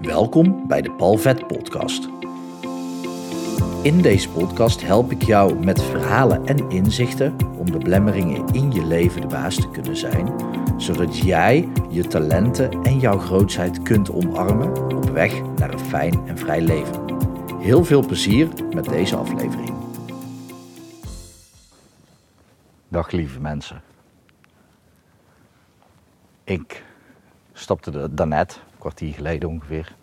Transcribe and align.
Welkom 0.00 0.66
bij 0.68 0.82
de 0.82 0.92
Palvet 0.92 1.46
Podcast. 1.46 2.08
In 3.82 4.02
deze 4.02 4.30
podcast 4.30 4.82
help 4.82 5.10
ik 5.10 5.22
jou 5.22 5.64
met 5.64 5.82
verhalen 5.82 6.46
en 6.46 6.70
inzichten 6.70 7.36
om 7.58 7.70
de 7.70 7.78
blemmeringen 7.78 8.46
in 8.46 8.72
je 8.72 8.84
leven 8.86 9.20
de 9.20 9.26
baas 9.26 9.54
te 9.54 9.70
kunnen 9.70 9.96
zijn, 9.96 10.34
zodat 10.76 11.18
jij 11.18 11.68
je 11.90 12.06
talenten 12.06 12.82
en 12.82 12.98
jouw 12.98 13.18
grootheid 13.18 13.82
kunt 13.82 14.10
omarmen 14.10 14.96
op 14.96 15.10
weg 15.10 15.42
naar 15.56 15.72
een 15.72 15.78
fijn 15.78 16.26
en 16.26 16.38
vrij 16.38 16.60
leven. 16.60 17.04
Heel 17.58 17.84
veel 17.84 18.06
plezier 18.06 18.48
met 18.74 18.84
deze 18.84 19.16
aflevering. 19.16 19.74
Dag 22.88 23.10
lieve 23.10 23.40
mensen. 23.40 23.82
Ik 26.44 26.84
stapte 27.52 27.90
er 27.90 28.14
daarnet, 28.14 28.60
kwartier 28.80 29.14
geleden 29.14 29.48
ongeveer, 29.48 29.96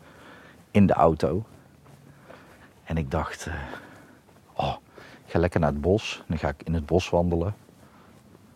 in 0.71 0.85
de 0.87 0.93
auto. 0.93 1.45
En 2.83 2.97
ik 2.97 3.11
dacht, 3.11 3.47
uh, 3.47 3.53
oh, 4.53 4.75
ik 5.25 5.31
ga 5.31 5.39
lekker 5.39 5.59
naar 5.59 5.71
het 5.71 5.81
bos. 5.81 6.23
Dan 6.27 6.37
ga 6.37 6.47
ik 6.47 6.63
in 6.63 6.73
het 6.73 6.85
bos 6.85 7.09
wandelen. 7.09 7.55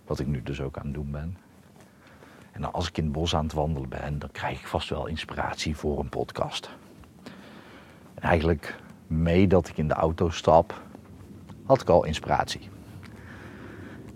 Wat 0.05 0.19
ik 0.19 0.27
nu 0.27 0.43
dus 0.43 0.61
ook 0.61 0.77
aan 0.77 0.85
het 0.85 0.93
doen 0.93 1.11
ben. 1.11 1.37
En 2.51 2.61
dan 2.61 2.73
als 2.73 2.87
ik 2.87 2.97
in 2.97 3.03
het 3.03 3.13
bos 3.13 3.35
aan 3.35 3.43
het 3.43 3.53
wandelen 3.53 3.89
ben, 3.89 4.19
dan 4.19 4.31
krijg 4.31 4.59
ik 4.59 4.67
vast 4.67 4.89
wel 4.89 5.07
inspiratie 5.07 5.75
voor 5.75 5.99
een 5.99 6.09
podcast. 6.09 6.69
En 8.13 8.21
eigenlijk 8.21 8.75
mee 9.07 9.47
dat 9.47 9.67
ik 9.67 9.77
in 9.77 9.87
de 9.87 9.93
auto 9.93 10.29
stap, 10.29 10.81
had 11.65 11.81
ik 11.81 11.89
al 11.89 12.05
inspiratie. 12.05 12.69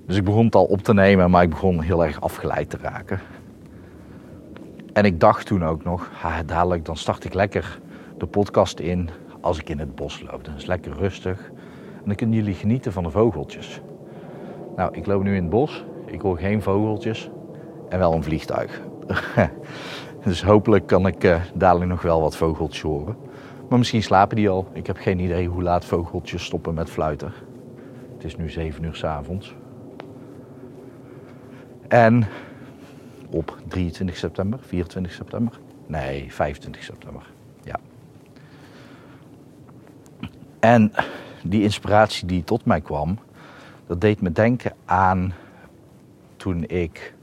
Dus 0.05 0.16
ik 0.16 0.24
begon 0.24 0.46
het 0.46 0.55
al 0.55 0.66
op 0.66 0.82
te 0.82 0.94
nemen, 0.94 1.30
maar 1.30 1.44
ik 1.44 1.49
begon 1.49 1.82
heel 1.82 2.05
erg 2.05 2.22
afgeleid 2.22 2.70
te 2.70 2.77
raken. 2.77 3.20
En 4.95 5.05
ik 5.05 5.20
dacht 5.20 5.45
toen 5.45 5.63
ook 5.63 5.84
nog, 5.84 6.09
dadelijk 6.45 6.85
dan 6.85 6.98
start 6.98 7.26
ik 7.26 7.34
lekker 7.34 7.80
de 8.17 8.26
podcast 8.26 8.80
in 8.80 9.09
als 9.41 9.59
ik 9.59 9.70
in 9.70 9.80
het 9.80 9.95
bos 9.95 10.21
loop. 10.21 10.44
Dan 10.44 10.55
is 10.55 10.65
lekker 10.65 10.93
rustig. 10.93 11.51
En 11.96 12.05
dan 12.05 12.15
kunnen 12.15 12.35
jullie 12.35 12.54
genieten 12.54 12.91
van 12.91 13.04
de 13.04 13.10
vogeltjes. 13.10 13.82
Nou, 14.76 14.96
ik 14.96 15.05
loop 15.05 15.23
nu 15.23 15.35
in 15.35 15.41
het 15.41 15.49
bos. 15.49 15.85
Ik 16.05 16.21
hoor 16.21 16.38
geen 16.38 16.62
vogeltjes. 16.62 17.29
En 17.90 17.99
wel 17.99 18.13
een 18.13 18.23
vliegtuig. 18.23 18.82
dus 20.26 20.43
hopelijk 20.43 20.88
kan 20.88 21.07
ik 21.07 21.23
uh, 21.23 21.41
dadelijk 21.54 21.91
nog 21.91 22.01
wel 22.01 22.21
wat 22.21 22.35
vogeltjes 22.35 22.82
horen. 22.82 23.16
Maar 23.70 23.77
misschien 23.77 24.04
slapen 24.04 24.35
die 24.35 24.49
al. 24.49 24.68
Ik 24.73 24.88
heb 24.88 24.98
geen 24.98 25.20
idee 25.20 25.48
hoe 25.48 25.63
laat 25.63 25.85
vogeltjes 25.85 26.46
stoppen 26.46 26.73
met 26.73 26.90
fluiten. 26.90 27.34
Het 28.13 28.23
is 28.23 28.35
nu 28.35 28.49
7 28.49 28.84
uur 28.84 28.96
s 28.96 29.04
avonds. 29.04 29.55
En 31.88 32.27
op 33.29 33.57
23 33.68 34.18
september, 34.18 34.59
24 34.62 35.13
september. 35.13 35.59
Nee, 35.87 36.34
25 36.34 36.84
september. 36.84 37.21
Ja. 37.63 37.79
En 40.59 40.91
die 41.43 41.63
inspiratie 41.63 42.27
die 42.27 42.43
tot 42.43 42.65
mij 42.65 42.82
kwam, 42.82 43.20
dat 43.87 44.01
deed 44.01 44.21
me 44.21 44.32
denken 44.32 44.73
aan 44.85 45.34
toen 46.35 46.63
ik 46.67 47.13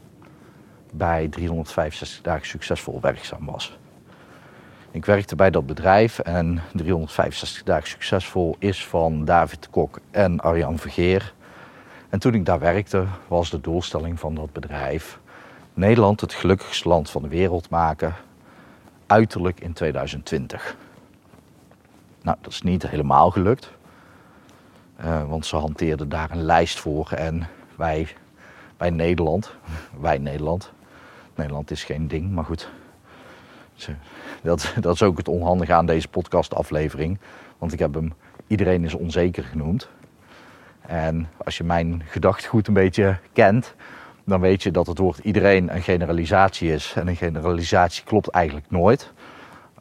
bij 0.93 1.29
365 1.29 2.23
dagen 2.23 2.47
succesvol 2.47 3.01
werkzaam 3.01 3.45
was. 3.45 3.79
Ik 4.91 5.05
werkte 5.05 5.37
bij 5.37 5.51
dat 5.51 5.67
bedrijf 5.67 6.19
en 6.19 6.63
365 6.73 7.63
dagen 7.63 7.89
succesvol 7.89 8.57
is 8.59 8.87
van 8.87 9.25
David 9.25 9.71
Kok 9.71 10.01
en 10.11 10.41
Arjan 10.41 10.79
Vergeer. 10.79 11.35
En 12.09 12.19
toen 12.19 12.35
ik 12.35 12.45
daar 12.45 12.59
werkte, 12.59 13.05
was 13.29 13.51
de 13.51 13.61
doelstelling 13.61 14.21
van 14.21 14.35
dat 14.35 14.53
bedrijf 14.53 15.21
Nederland 15.75 16.21
het 16.21 16.33
gelukkigste 16.33 16.89
land 16.89 17.11
van 17.11 17.23
de 17.23 17.29
wereld 17.29 17.71
maken, 17.71 18.15
uiterlijk 19.07 19.61
in 19.61 19.73
2020. 19.73 20.77
Nou, 22.23 22.37
dat 22.41 22.53
is 22.53 22.63
niet 22.63 22.89
helemaal 22.89 23.31
gelukt, 23.31 23.71
uh, 25.01 25.29
want 25.29 25.47
ze 25.47 25.57
hanteerden 25.57 26.09
daar 26.09 26.31
een 26.31 26.43
lijst 26.43 26.81
voor 26.81 27.11
en 27.11 27.49
wij, 27.77 28.09
wij 28.77 28.91
Nederland, 28.91 29.55
wij 30.01 30.19
Nederland, 30.19 30.73
Nederland 31.35 31.71
is 31.71 31.85
geen 31.85 32.09
ding, 32.09 32.31
maar 32.31 32.45
goed, 32.45 32.71
dat, 34.43 34.75
dat 34.81 34.95
is 34.95 35.03
ook 35.03 35.17
het 35.17 35.29
onhandige 35.29 35.73
aan 35.73 35.87
deze 35.87 36.09
podcastaflevering, 36.09 37.19
want 37.59 37.73
ik 37.73 37.79
heb 37.79 37.95
hem 37.95 38.15
Iedereen 38.53 38.85
is 38.85 38.95
onzeker 38.95 39.45
genoemd. 39.45 39.89
En 40.81 41.29
als 41.45 41.57
je 41.57 41.65
mijn 41.65 42.03
gedachtegoed 42.07 42.67
een 42.69 42.75
beetje 42.75 43.17
kent, 43.33 43.75
dan 44.25 44.41
weet 44.41 44.63
je 44.63 44.71
dat 44.71 44.87
het 44.87 44.99
woord 44.99 45.19
iedereen 45.19 45.75
een 45.75 45.83
generalisatie 45.83 46.73
is. 46.73 46.93
En 46.97 47.09
een 47.09 47.17
generalisatie 47.17 48.05
klopt 48.05 48.29
eigenlijk 48.29 48.71
nooit. 48.71 49.13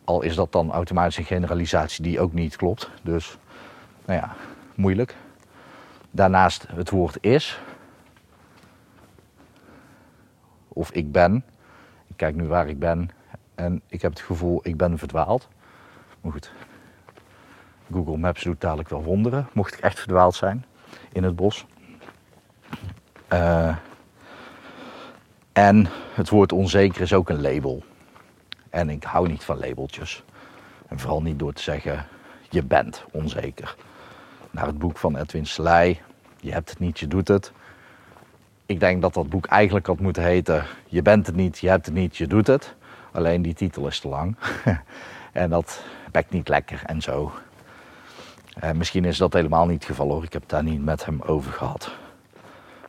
Al 0.03 0.21
is 0.21 0.35
dat 0.35 0.51
dan 0.51 0.71
automatisch 0.71 1.17
een 1.17 1.23
generalisatie 1.23 2.03
die 2.03 2.19
ook 2.19 2.33
niet 2.33 2.55
klopt. 2.55 2.89
Dus, 3.01 3.37
nou 4.05 4.19
ja, 4.19 4.35
moeilijk. 4.75 5.15
Daarnaast 6.11 6.67
het 6.75 6.89
woord 6.89 7.17
is. 7.21 7.59
Of 10.67 10.91
ik 10.91 11.11
ben. 11.11 11.43
Ik 12.07 12.17
kijk 12.17 12.35
nu 12.35 12.47
waar 12.47 12.67
ik 12.67 12.79
ben. 12.79 13.09
En 13.55 13.81
ik 13.87 14.01
heb 14.01 14.11
het 14.11 14.21
gevoel, 14.21 14.59
ik 14.63 14.77
ben 14.77 14.97
verdwaald. 14.97 15.47
Maar 16.21 16.31
goed, 16.31 16.51
Google 17.91 18.17
Maps 18.17 18.43
doet 18.43 18.61
dadelijk 18.61 18.89
wel 18.89 19.03
wonderen. 19.03 19.47
Mocht 19.53 19.73
ik 19.73 19.79
echt 19.79 19.99
verdwaald 19.99 20.35
zijn 20.35 20.65
in 21.11 21.23
het 21.23 21.35
bos. 21.35 21.65
Uh, 23.33 23.75
en 25.53 25.87
het 26.13 26.29
woord 26.29 26.51
onzeker 26.51 27.01
is 27.01 27.13
ook 27.13 27.29
een 27.29 27.41
label. 27.41 27.83
En 28.69 28.89
ik 28.89 29.03
hou 29.03 29.27
niet 29.27 29.43
van 29.43 29.59
labeltjes. 29.59 30.23
En 30.87 30.99
vooral 30.99 31.21
niet 31.21 31.39
door 31.39 31.53
te 31.53 31.61
zeggen, 31.61 32.05
je 32.49 32.63
bent 32.63 33.03
onzeker. 33.11 33.75
Naar 34.51 34.65
het 34.65 34.77
boek 34.77 34.97
van 34.97 35.17
Edwin 35.17 35.45
Selei, 35.45 35.99
je 36.39 36.51
hebt 36.51 36.69
het 36.69 36.79
niet, 36.79 36.99
je 36.99 37.07
doet 37.07 37.27
het. 37.27 37.51
Ik 38.65 38.79
denk 38.79 39.01
dat 39.01 39.13
dat 39.13 39.29
boek 39.29 39.45
eigenlijk 39.45 39.85
had 39.87 39.99
moeten 39.99 40.23
heten, 40.23 40.65
je 40.87 41.01
bent 41.01 41.25
het 41.25 41.35
niet, 41.35 41.59
je 41.59 41.69
hebt 41.69 41.85
het 41.85 41.95
niet, 41.95 42.17
je 42.17 42.27
doet 42.27 42.47
het. 42.47 42.75
Alleen 43.11 43.41
die 43.41 43.53
titel 43.53 43.87
is 43.87 43.99
te 43.99 44.07
lang. 44.07 44.35
en 45.31 45.49
dat 45.49 45.83
bekt 46.11 46.31
niet 46.31 46.47
lekker 46.47 46.81
en 46.85 47.01
zo. 47.01 47.31
En 48.53 48.77
misschien 48.77 49.05
is 49.05 49.17
dat 49.17 49.33
helemaal 49.33 49.65
niet 49.65 49.79
het 49.79 49.85
geval 49.85 50.09
hoor, 50.09 50.23
ik 50.23 50.33
heb 50.33 50.41
het 50.41 50.51
daar 50.51 50.63
niet 50.63 50.83
met 50.83 51.05
hem 51.05 51.21
over 51.21 51.51
gehad. 51.51 51.91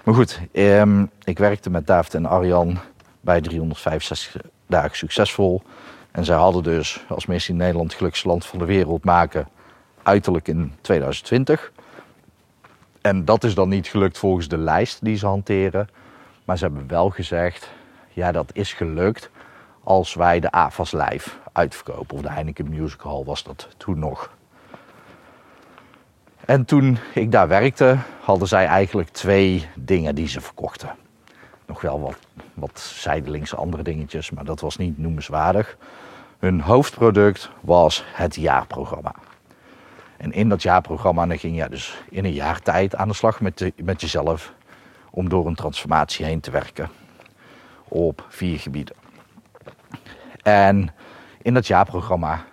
Maar 0.05 0.15
goed, 0.15 0.41
ehm, 0.53 1.07
ik 1.25 1.39
werkte 1.39 1.71
met 1.71 1.87
David 1.87 2.15
en 2.15 2.27
Arjan 2.27 2.79
bij 3.21 3.41
365 3.41 4.43
dagen 4.67 4.97
succesvol. 4.97 5.63
En 6.11 6.25
zij 6.25 6.37
hadden 6.37 6.63
dus 6.63 7.05
als 7.09 7.27
missie 7.27 7.55
Nederland 7.55 7.87
het 7.87 7.97
gelukkigste 7.97 8.29
land 8.29 8.47
van 8.47 8.59
de 8.59 8.65
wereld 8.65 9.05
maken, 9.05 9.49
uiterlijk 10.03 10.49
in 10.49 10.73
2020. 10.81 11.73
En 13.01 13.25
dat 13.25 13.45
is 13.45 13.55
dan 13.55 13.69
niet 13.69 13.87
gelukt 13.87 14.19
volgens 14.19 14.49
de 14.49 14.59
lijst 14.59 15.05
die 15.05 15.17
ze 15.17 15.27
hanteren. 15.27 15.89
Maar 16.45 16.59
ze 16.59 16.65
hebben 16.65 16.89
wel 16.89 17.11
gezegd, 17.11 17.71
ja 18.09 18.33
dat 18.33 18.51
is 18.53 18.73
gelukt 18.73 19.31
als 19.85 20.15
wij 20.15 20.41
de 20.41 20.51
AFAS 20.51 20.93
Live 20.93 21.31
uitverkopen. 21.53 22.17
Of 22.17 22.23
de 22.23 22.31
Heineken 22.31 22.69
Music 22.69 23.01
Hall 23.01 23.25
was 23.25 23.43
dat 23.43 23.69
toen 23.77 23.99
nog. 23.99 24.31
En 26.53 26.65
toen 26.65 26.99
ik 27.15 27.31
daar 27.31 27.49
werkte, 27.49 27.97
hadden 28.21 28.49
zij 28.49 28.67
eigenlijk 28.67 29.09
twee 29.09 29.69
dingen 29.75 30.15
die 30.15 30.29
ze 30.29 30.41
verkochten. 30.41 30.91
Nog 31.67 31.81
wel 31.81 32.01
wat, 32.01 32.19
wat 32.55 32.81
zijdelings 32.81 33.55
andere 33.55 33.83
dingetjes, 33.83 34.31
maar 34.31 34.45
dat 34.45 34.61
was 34.61 34.77
niet 34.77 34.99
noemenswaardig. 34.99 35.77
Hun 36.39 36.61
hoofdproduct 36.61 37.51
was 37.61 38.05
het 38.13 38.35
jaarprogramma. 38.35 39.15
En 40.17 40.33
in 40.33 40.49
dat 40.49 40.63
jaarprogramma 40.63 41.27
dan 41.27 41.39
ging 41.39 41.57
je 41.57 41.69
dus 41.69 42.03
in 42.11 42.25
een 42.25 42.33
jaar 42.33 42.61
tijd 42.61 42.97
aan 42.97 43.09
de 43.09 43.15
slag 43.15 43.41
met, 43.41 43.73
met 43.77 44.01
jezelf 44.01 44.53
om 45.11 45.29
door 45.29 45.47
een 45.47 45.55
transformatie 45.55 46.25
heen 46.25 46.41
te 46.41 46.51
werken. 46.51 46.89
Op 47.89 48.27
vier 48.29 48.59
gebieden. 48.59 48.97
En 50.43 50.95
in 51.43 51.55
dat 51.55 51.67
jaarprogramma 51.67 52.45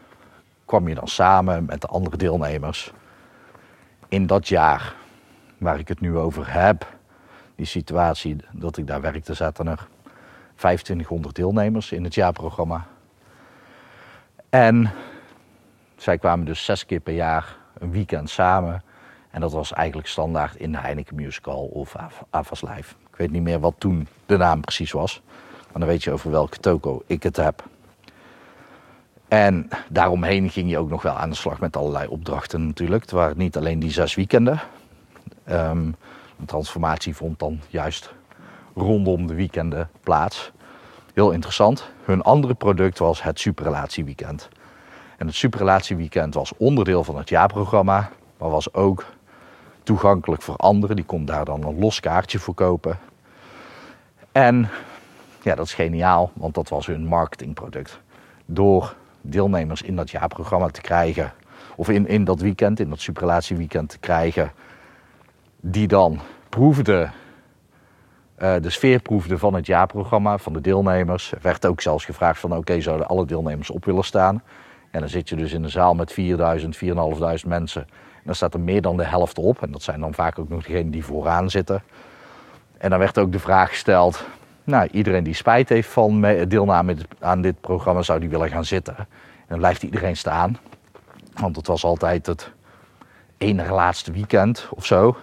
kwam 0.66 0.88
je 0.88 0.96
dan 0.96 1.08
samen 1.08 1.66
met 1.66 1.82
de 1.82 1.88
andere 1.88 2.18
deelnemers 2.18 2.94
in 4.10 4.28
dat 4.28 4.48
jaar 4.48 4.96
waar 5.58 5.80
ik 5.80 5.88
het 5.88 6.00
nu 6.00 6.18
over 6.18 6.54
heb, 6.54 6.88
die 7.56 7.66
situatie 7.66 8.36
dat 8.52 8.78
ik 8.78 8.88
daar 8.88 9.02
werkte, 9.02 9.34
zaten 9.34 9.68
er 9.68 9.88
2500 10.56 11.36
deelnemers 11.36 11.92
in 11.92 12.04
het 12.04 12.16
jaarprogramma. 12.16 12.88
En 14.50 14.92
zij 15.96 16.18
kwamen 16.18 16.46
dus 16.46 16.66
zes 16.66 16.86
keer 16.86 17.00
per 17.00 17.14
jaar 17.14 17.56
een 17.80 17.92
weekend 17.92 18.30
samen. 18.30 18.84
En 19.32 19.42
dat 19.42 19.52
was 19.52 19.74
eigenlijk 19.74 20.08
standaard 20.08 20.56
in 20.56 20.72
de 20.72 20.78
Heineken 20.78 21.16
Musical 21.16 21.66
of 21.66 21.96
AFAS 22.30 22.62
Live. 22.62 22.96
Ik 23.12 23.16
weet 23.16 23.32
niet 23.32 23.42
meer 23.42 23.60
wat 23.60 23.76
toen 23.78 24.08
de 24.26 24.38
naam 24.38 24.62
precies 24.62 24.92
was. 24.92 25.22
Maar 25.72 25.80
dan 25.80 25.88
weet 25.88 26.04
je 26.04 26.12
over 26.12 26.32
welke 26.32 26.58
toko 26.58 27.04
ik 27.06 27.24
het 27.24 27.36
heb. 27.36 27.64
En 29.30 29.70
daaromheen 29.90 30.50
ging 30.50 30.70
je 30.70 30.78
ook 30.78 30.90
nog 30.90 31.02
wel 31.02 31.14
aan 31.14 31.30
de 31.30 31.36
slag 31.36 31.60
met 31.60 31.78
allerlei 31.78 32.08
opdrachten 32.08 32.66
natuurlijk. 32.66 33.02
Het 33.02 33.12
waren 33.12 33.38
niet 33.38 33.58
alleen 33.58 33.80
die 33.80 33.92
zes 33.92 34.16
weekenden. 34.16 34.60
Um, 35.50 35.96
de 36.36 36.46
transformatie 36.46 37.16
vond 37.16 37.40
dan 37.40 37.60
juist 37.68 38.14
rondom 38.76 39.28
de 39.28 39.34
weekenden 39.34 39.90
plaats. 40.02 40.52
Heel 41.14 41.32
interessant. 41.32 41.90
Hun 42.04 42.22
andere 42.22 42.54
product 42.54 43.00
was 43.00 43.24
het 43.24 43.40
superrelatieweekend. 43.40 44.50
En 45.18 45.28
het 45.28 45.36
Superrelatieweekend 45.36 46.34
was 46.34 46.54
onderdeel 46.58 47.04
van 47.04 47.18
het 47.18 47.30
jaarprogramma, 47.30 48.10
maar 48.38 48.50
was 48.50 48.74
ook 48.74 49.06
toegankelijk 49.84 50.42
voor 50.42 50.56
anderen. 50.56 50.96
Die 50.96 51.06
kon 51.06 51.26
daar 51.26 51.46
dan 51.46 51.64
een 51.64 51.80
los 51.80 52.00
kaartje 52.00 52.40
voor 52.40 52.54
kopen. 52.54 53.00
En 54.32 54.70
ja, 55.42 55.56
dat 55.56 55.66
is 55.66 55.74
geniaal, 55.74 56.32
want 56.34 56.54
dat 56.54 56.70
was 56.70 56.86
hun 56.86 57.06
marketingproduct. 57.06 58.00
Door 58.46 58.96
deelnemers 59.22 59.82
in 59.82 59.96
dat 59.96 60.10
jaarprogramma 60.10 60.68
te 60.68 60.82
krijgen, 60.82 61.34
of 61.76 61.90
in, 61.90 62.08
in 62.08 62.24
dat 62.24 62.40
weekend, 62.40 62.80
in 62.80 62.90
dat 62.90 63.00
superrelatieweekend 63.00 63.90
te 63.90 64.00
krijgen, 64.00 64.52
die 65.60 65.88
dan 65.88 66.20
proefden, 66.50 67.12
uh, 68.40 68.56
de 68.62 68.70
sfeer 68.70 69.02
proefden 69.02 69.40
van 69.40 69.54
het 69.54 69.66
jaarprogramma, 69.66 70.38
van 70.38 70.54
de 70.54 70.62
deelnemers. 70.62 71.32
Er 71.32 71.40
werd 71.42 71.66
ook 71.66 71.82
zelfs 71.82 72.06
gevraagd 72.06 72.40
van 72.40 72.56
oké, 72.56 72.82
zouden 72.82 73.08
alle 73.08 73.26
deelnemers 73.26 73.70
op 73.70 73.86
willen 73.86 74.04
staan? 74.04 74.44
En 74.92 75.00
dan 75.00 75.10
zit 75.10 75.30
je 75.30 75.36
dus 75.36 75.54
in 75.54 75.64
een 75.64 75.70
zaal 75.70 75.94
met 75.94 76.12
4000, 76.12 76.76
4500 76.78 77.46
mensen. 77.46 77.82
En 78.16 78.26
dan 78.26 78.36
staat 78.36 78.54
er 78.54 78.60
meer 78.60 78.82
dan 78.82 78.98
de 78.98 79.06
helft 79.06 79.38
op. 79.38 79.62
En 79.62 79.72
dat 79.72 79.82
zijn 79.82 80.00
dan 80.00 80.14
vaak 80.14 80.40
ook 80.40 80.50
nog 80.50 80.64
degenen 80.64 80.92
die 80.92 81.06
vooraan 81.06 81.50
zitten. 81.50 81.84
En 82.78 82.90
dan 82.90 83.00
werd 83.00 83.18
ook 83.18 83.32
de 83.32 83.40
vraag 83.40 83.70
gesteld, 83.70 84.26
nou, 84.70 84.88
iedereen 84.92 85.24
die 85.24 85.34
spijt 85.34 85.70
heeft 85.70 85.90
van 85.90 86.22
deelname 86.48 86.96
aan 87.20 87.42
dit 87.42 87.62
programma, 87.62 88.02
zou 88.02 88.20
die 88.20 88.30
willen 88.30 88.50
gaan 88.50 88.66
zitten. 88.66 88.96
En 88.98 89.06
dan 89.48 89.58
blijft 89.58 89.84
iedereen 89.84 90.18
staan. 90.18 90.58
Want 91.34 91.56
het 91.56 91.68
was 91.68 91.84
altijd 91.84 92.26
het 92.26 92.52
enige 93.38 93.74
laatste 93.74 94.12
weekend 94.12 94.68
of 94.70 94.86
zo. 94.86 95.18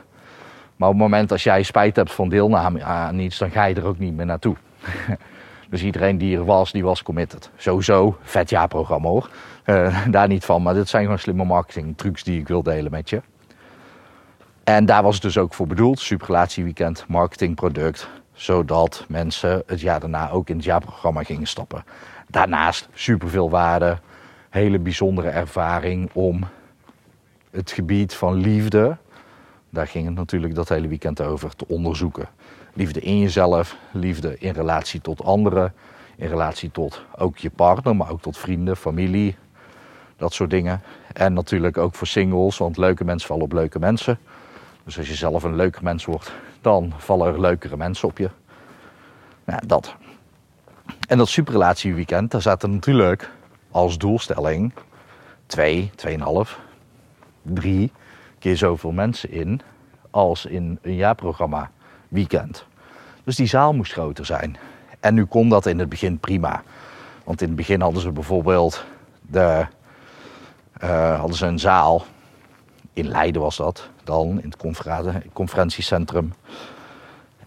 Maar 0.77 0.89
op 0.89 0.95
het 0.95 1.03
moment 1.03 1.33
als 1.33 1.43
jij 1.43 1.63
spijt 1.63 1.97
hebt 1.97 2.13
van 2.13 2.29
deelname 2.29 2.83
aan 2.83 3.19
iets, 3.19 3.39
dan 3.39 3.51
ga 3.51 3.65
je 3.65 3.75
er 3.75 3.87
ook 3.87 3.99
niet 3.99 4.15
meer 4.15 4.27
naartoe. 4.27 4.57
dus 5.71 5.83
iedereen 5.83 6.19
die 6.19 6.37
er 6.37 6.45
was, 6.45 6.73
die 6.73 6.85
was 6.85 7.03
committed. 7.03 7.51
Sowieso, 7.57 8.17
vet 8.23 8.51
jaarprogramma 8.51 9.09
hoor. 9.09 9.31
Uh, 9.67 10.07
daar 10.11 10.29
niet 10.29 10.45
van, 10.45 10.63
maar 10.63 10.75
dit 10.75 10.89
zijn 10.89 11.03
gewoon 11.03 11.19
slimme 11.19 11.45
marketing 11.45 11.97
trucs 11.97 12.23
die 12.23 12.41
ik 12.41 12.49
wil 12.49 12.63
delen 12.63 12.91
met 12.91 13.11
je. 13.11 13.23
En 14.65 14.87
daar 14.87 15.03
was 15.03 15.15
het 15.15 15.23
dus 15.23 15.39
ook 15.39 15.55
voor 15.55 15.67
bedoeld. 15.67 16.01
Superrelatieweekend, 16.01 17.05
marketingproduct. 17.09 18.09
Zodat 18.37 19.05
mensen 19.09 19.63
het 19.67 19.81
jaar 19.81 20.01
daarna 20.01 20.31
ook 20.31 20.49
in 20.49 20.57
het 20.57 20.65
jaarprogramma 20.65 21.23
gingen 21.23 21.47
stappen. 21.47 21.85
Daarnaast 22.29 22.89
superveel 22.95 23.51
waarde. 23.51 23.99
Hele 24.51 24.79
bijzondere 24.79 25.29
ervaring 25.29 26.11
om 26.13 26.45
het 27.51 27.71
gebied 27.71 28.15
van 28.15 28.35
liefde. 28.35 28.97
Daar 29.71 29.87
ging 29.87 30.07
het 30.07 30.15
natuurlijk 30.15 30.55
dat 30.55 30.69
hele 30.69 30.89
weekend 30.89 31.21
over 31.21 31.57
te 31.57 31.65
onderzoeken. 31.69 32.29
Liefde 32.73 33.01
in 33.01 33.19
jezelf, 33.19 33.77
liefde 33.93 34.39
in 34.39 34.53
relatie 34.53 35.01
tot 35.01 35.25
anderen, 35.25 35.75
in 36.17 36.29
relatie 36.29 36.71
tot 36.71 37.03
ook 37.17 37.39
je 37.39 37.51
partner, 37.51 37.97
maar 37.97 38.11
ook 38.11 38.23
tot 38.23 38.39
vrienden, 38.39 38.77
familie, 38.77 39.37
dat 40.17 40.33
soort 40.33 40.51
dingen. 40.51 40.83
En 41.13 41.33
natuurlijk 41.33 41.79
ook 41.79 41.95
voor 41.95 42.07
singles, 42.07 42.59
want 42.59 42.77
leuke 42.77 43.05
mensen 43.05 43.29
vallen 43.29 43.45
op 43.45 43.53
leuke 43.53 43.79
mensen. 43.79 44.19
Dus 44.87 44.99
als 44.99 45.09
je 45.09 45.15
zelf 45.15 45.43
een 45.43 45.57
leuker 45.57 45.83
mens 45.83 46.05
wordt, 46.05 46.33
dan 46.61 46.93
vallen 46.97 47.33
er 47.33 47.41
leukere 47.41 47.77
mensen 47.77 48.09
op 48.09 48.19
je. 48.19 48.31
Nou, 49.45 49.67
dat. 49.67 49.95
En 51.09 51.19
dat 51.19 51.29
superrelatieweekend, 51.29 52.31
daar 52.31 52.43
zaten 52.43 52.73
natuurlijk 52.73 53.31
als 53.71 53.99
doelstelling 53.99 54.73
twee, 55.47 55.91
tweeënhalf, 55.95 56.61
drie 57.43 57.93
keer 58.39 58.57
zoveel 58.57 58.93
mensen 58.93 59.31
in 59.31 59.61
als 60.11 60.47
in 60.47 60.79
een 60.83 60.95
jaarprogramma 60.95 61.71
weekend. 62.09 62.67
Dus 63.25 63.37
die 63.37 63.47
zaal 63.47 63.73
moest 63.73 63.93
groter 63.93 64.27
zijn. 64.27 64.57
En 65.01 65.15
nu 65.15 65.25
kon 65.25 65.49
dat 65.49 65.67
in 65.67 65.79
het 65.79 65.89
begin 65.89 66.19
prima. 66.19 66.63
Want 67.25 67.41
in 67.41 67.47
het 67.47 67.57
begin 67.57 67.81
hadden 67.81 68.03
ze 68.03 68.11
bijvoorbeeld 68.11 68.85
de, 69.21 69.67
uh, 70.83 71.19
hadden 71.19 71.37
ze 71.37 71.47
een 71.47 71.59
zaal. 71.59 72.05
In 72.97 73.09
Leiden 73.09 73.43
was 73.43 73.57
dat 73.57 73.89
dan, 74.05 74.41
in 74.43 74.51
het 74.51 74.57
conferentiecentrum. 75.33 76.33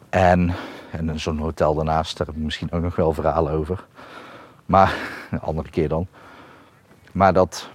En, 0.10 0.54
en 0.92 1.19
zo'n 1.19 1.38
hotel 1.38 1.74
daarnaast, 1.74 2.18
daar 2.18 2.28
heb 2.28 2.36
ik 2.36 2.42
misschien 2.42 2.72
ook 2.72 2.81
nog 2.81 2.96
wel 2.96 3.13
verhalen 3.13 3.54
over. 3.54 3.86
Maar 4.66 4.96
een 5.31 5.42
andere 5.42 5.69
keer 5.69 5.90
dan. 5.90 6.07
Maar 7.12 7.34
dat 7.34 7.69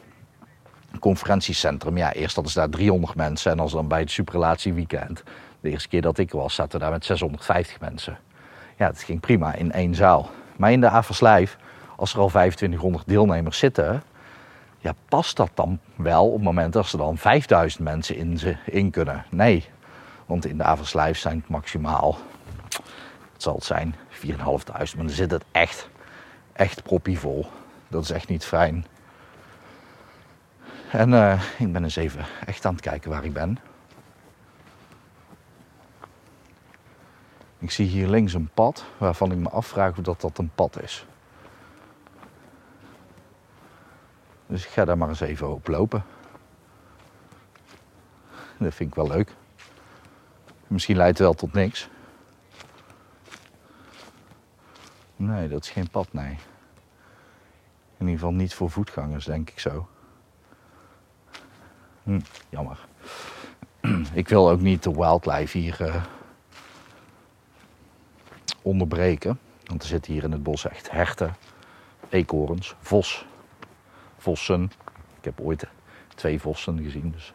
conferentiecentrum, 0.99 1.97
ja, 1.97 2.13
eerst 2.13 2.35
hadden 2.35 2.53
ze 2.53 2.59
daar 2.59 2.69
300 2.69 3.15
mensen. 3.15 3.53
En 3.53 3.61
als 3.61 3.73
dan 3.73 3.89
bij 3.89 4.01
het 4.01 4.11
superrelatieweekend, 4.11 5.23
de 5.61 5.71
eerste 5.71 5.89
keer 5.89 6.03
dat 6.03 6.19
ik 6.19 6.31
was, 6.31 6.55
zaten 6.55 6.81
daar 6.81 6.91
met 6.91 7.05
650 7.05 7.81
mensen. 7.81 8.19
Ja, 8.77 8.87
dat 8.87 9.03
ging 9.03 9.21
prima 9.21 9.55
in 9.55 9.73
één 9.73 9.95
zaal. 9.95 10.31
Maar 10.57 10.73
in 10.73 10.81
de 10.81 10.89
Averslijf, 10.89 11.57
als 11.97 12.13
er 12.13 12.19
al 12.19 12.29
2500 12.29 13.07
deelnemers 13.07 13.59
zitten, 13.59 14.03
ja, 14.85 14.95
past 15.09 15.37
dat 15.37 15.51
dan 15.55 15.79
wel 15.97 16.27
op 16.27 16.35
het 16.35 16.43
moment 16.43 16.73
dat 16.73 16.93
er 16.93 16.99
dan 16.99 17.19
5000 17.19 17.83
mensen 17.83 18.17
in, 18.17 18.39
ze, 18.39 18.57
in 18.67 18.91
kunnen? 18.91 19.25
Nee, 19.31 19.69
want 20.27 20.47
in 20.47 20.57
de 20.57 20.65
Averslijf 20.65 21.19
zijn 21.19 21.37
het 21.37 21.49
maximaal, 21.49 22.19
het 23.33 23.43
zal 23.43 23.55
het 23.55 23.65
zijn, 23.65 23.95
4.500. 24.11 24.37
Maar 24.45 24.89
dan 24.97 25.11
zit 25.11 25.31
het 25.31 25.45
echt, 25.53 25.89
echt 26.53 26.83
proppievol. 26.83 27.47
Dat 27.89 28.03
is 28.03 28.11
echt 28.11 28.29
niet 28.29 28.45
fijn. 28.45 28.87
En 30.91 31.11
uh, 31.11 31.43
ik 31.59 31.73
ben 31.73 31.85
eens 31.85 31.97
even 31.97 32.25
echt 32.47 32.65
aan 32.65 32.73
het 32.73 32.83
kijken 32.83 33.11
waar 33.11 33.25
ik 33.25 33.33
ben. 33.33 33.59
Ik 37.59 37.71
zie 37.71 37.87
hier 37.87 38.09
links 38.09 38.35
een 38.35 38.51
pad 38.55 38.85
waarvan 38.99 39.33
ik 39.33 39.39
me 39.39 39.49
afvraag 39.49 39.91
of 39.91 40.05
dat, 40.05 40.21
dat 40.21 40.39
een 40.39 40.51
pad 40.55 40.83
is. 40.83 41.07
Dus 44.47 44.65
ik 44.65 44.71
ga 44.71 44.85
daar 44.85 44.99
maar 44.99 45.09
eens 45.09 45.21
even 45.21 45.53
op 45.53 45.69
lopen. 45.69 46.05
Dat 48.59 48.75
vind 48.75 48.91
ik 48.91 48.95
wel 48.95 49.09
leuk. 49.09 49.35
Misschien 50.67 50.97
leidt 50.97 51.19
het 51.19 51.27
wel 51.27 51.35
tot 51.35 51.53
niks. 51.53 51.89
Nee, 55.17 55.49
dat 55.49 55.65
is 55.65 55.71
geen 55.71 55.91
pad, 55.91 56.13
nee. 56.13 56.39
In 57.97 58.07
ieder 58.07 58.15
geval 58.15 58.33
niet 58.33 58.55
voor 58.55 58.71
voetgangers, 58.71 59.25
denk 59.25 59.51
ik 59.51 59.59
zo. 59.59 59.89
Hm, 62.03 62.21
jammer. 62.49 62.87
ik 64.13 64.29
wil 64.29 64.51
ook 64.51 64.61
niet 64.61 64.83
de 64.83 64.93
wildlife 64.93 65.59
hier 65.59 65.77
uh, 65.81 66.05
onderbreken. 68.63 69.39
Want 69.65 69.83
er 69.83 69.89
zitten 69.89 70.13
hier 70.13 70.25
in 70.25 70.33
het 70.33 70.43
bos 70.43 70.69
echt 70.69 70.91
herten, 70.91 71.37
eekhoorns, 72.09 72.75
vos, 72.81 73.27
vossen. 74.25 74.73
Ik 75.19 75.25
heb 75.25 75.41
ooit 75.41 75.67
twee 76.15 76.41
vossen 76.41 76.83
gezien, 76.83 77.11
dus 77.11 77.33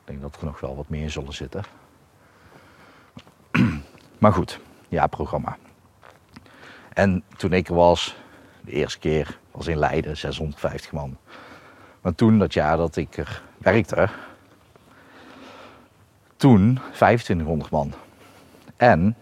ik 0.00 0.04
denk 0.04 0.20
dat 0.20 0.36
er 0.36 0.44
nog 0.44 0.60
wel 0.60 0.76
wat 0.76 0.88
meer 0.88 1.10
zullen 1.10 1.32
zitten. 1.32 1.62
maar 4.22 4.32
goed, 4.32 4.60
ja, 4.88 5.06
programma. 5.06 5.56
En 6.92 7.22
toen 7.36 7.52
ik 7.52 7.68
er 7.68 7.74
was, 7.74 8.16
de 8.60 8.72
eerste 8.72 8.98
keer, 8.98 9.38
was 9.50 9.66
in 9.66 9.78
Leiden, 9.78 10.16
650 10.16 10.92
man. 10.92 11.16
Maar 12.00 12.14
toen, 12.14 12.38
dat 12.38 12.54
jaar 12.54 12.76
dat 12.76 12.96
ik 12.96 13.16
er 13.16 13.42
werkte, 13.58 14.08
toen 16.36 16.78
2500 16.92 17.70
man. 17.70 17.92
En 18.76 19.16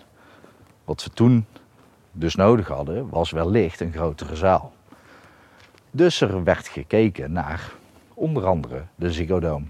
wat 0.85 1.05
we 1.05 1.11
toen 1.11 1.47
dus 2.13 2.35
nodig 2.35 2.69
hadden, 2.69 3.09
was 3.09 3.31
wellicht 3.31 3.81
een 3.81 3.93
grotere 3.93 4.37
zaal. 4.37 4.73
Dus 5.95 6.21
er 6.21 6.45
werd 6.45 6.69
gekeken 6.69 7.33
naar 7.33 7.73
onder 8.15 8.47
andere 8.47 8.83
de 8.95 9.13
Ziggo. 9.13 9.61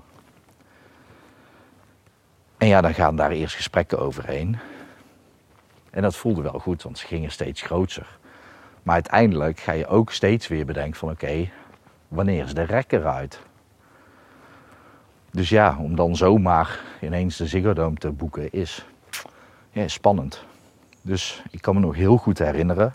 En 2.59 2.67
ja, 2.67 2.81
dan 2.81 2.95
gaan 2.95 3.17
daar 3.17 3.31
eerst 3.31 3.55
gesprekken 3.55 3.99
overheen. 3.99 4.59
En 5.91 6.03
dat 6.03 6.17
voelde 6.17 6.43
wel 6.43 6.59
goed, 6.59 6.83
want 6.83 6.99
ze 6.99 7.07
gingen 7.07 7.31
steeds 7.31 7.63
groter. 7.63 8.19
Maar 8.83 8.95
uiteindelijk 8.95 9.61
ga 9.61 9.73
je 9.73 9.87
ook 9.87 10.13
steeds 10.13 10.49
weer 10.49 10.67
bedenken 10.67 10.99
van 10.99 11.11
oké, 11.11 11.51
wanneer 12.09 12.45
is 12.45 12.55
de 12.55 12.63
rek 12.63 12.93
eruit? 12.93 13.41
Dus 15.31 15.49
ja, 15.49 15.77
om 15.79 15.97
dan 15.97 16.17
zomaar 16.17 16.81
ineens 17.01 17.37
de 17.37 17.47
Ziggo 17.47 17.93
te 17.93 18.11
boeken 18.11 18.53
is 18.53 18.87
spannend. 19.87 20.45
Dus 21.03 21.43
ik 21.51 21.63
kan 21.63 21.75
me 21.75 21.81
nog 21.81 21.95
heel 21.95 22.17
goed 22.17 22.39
herinneren, 22.39 22.95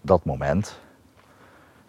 dat 0.00 0.24
moment. 0.24 0.80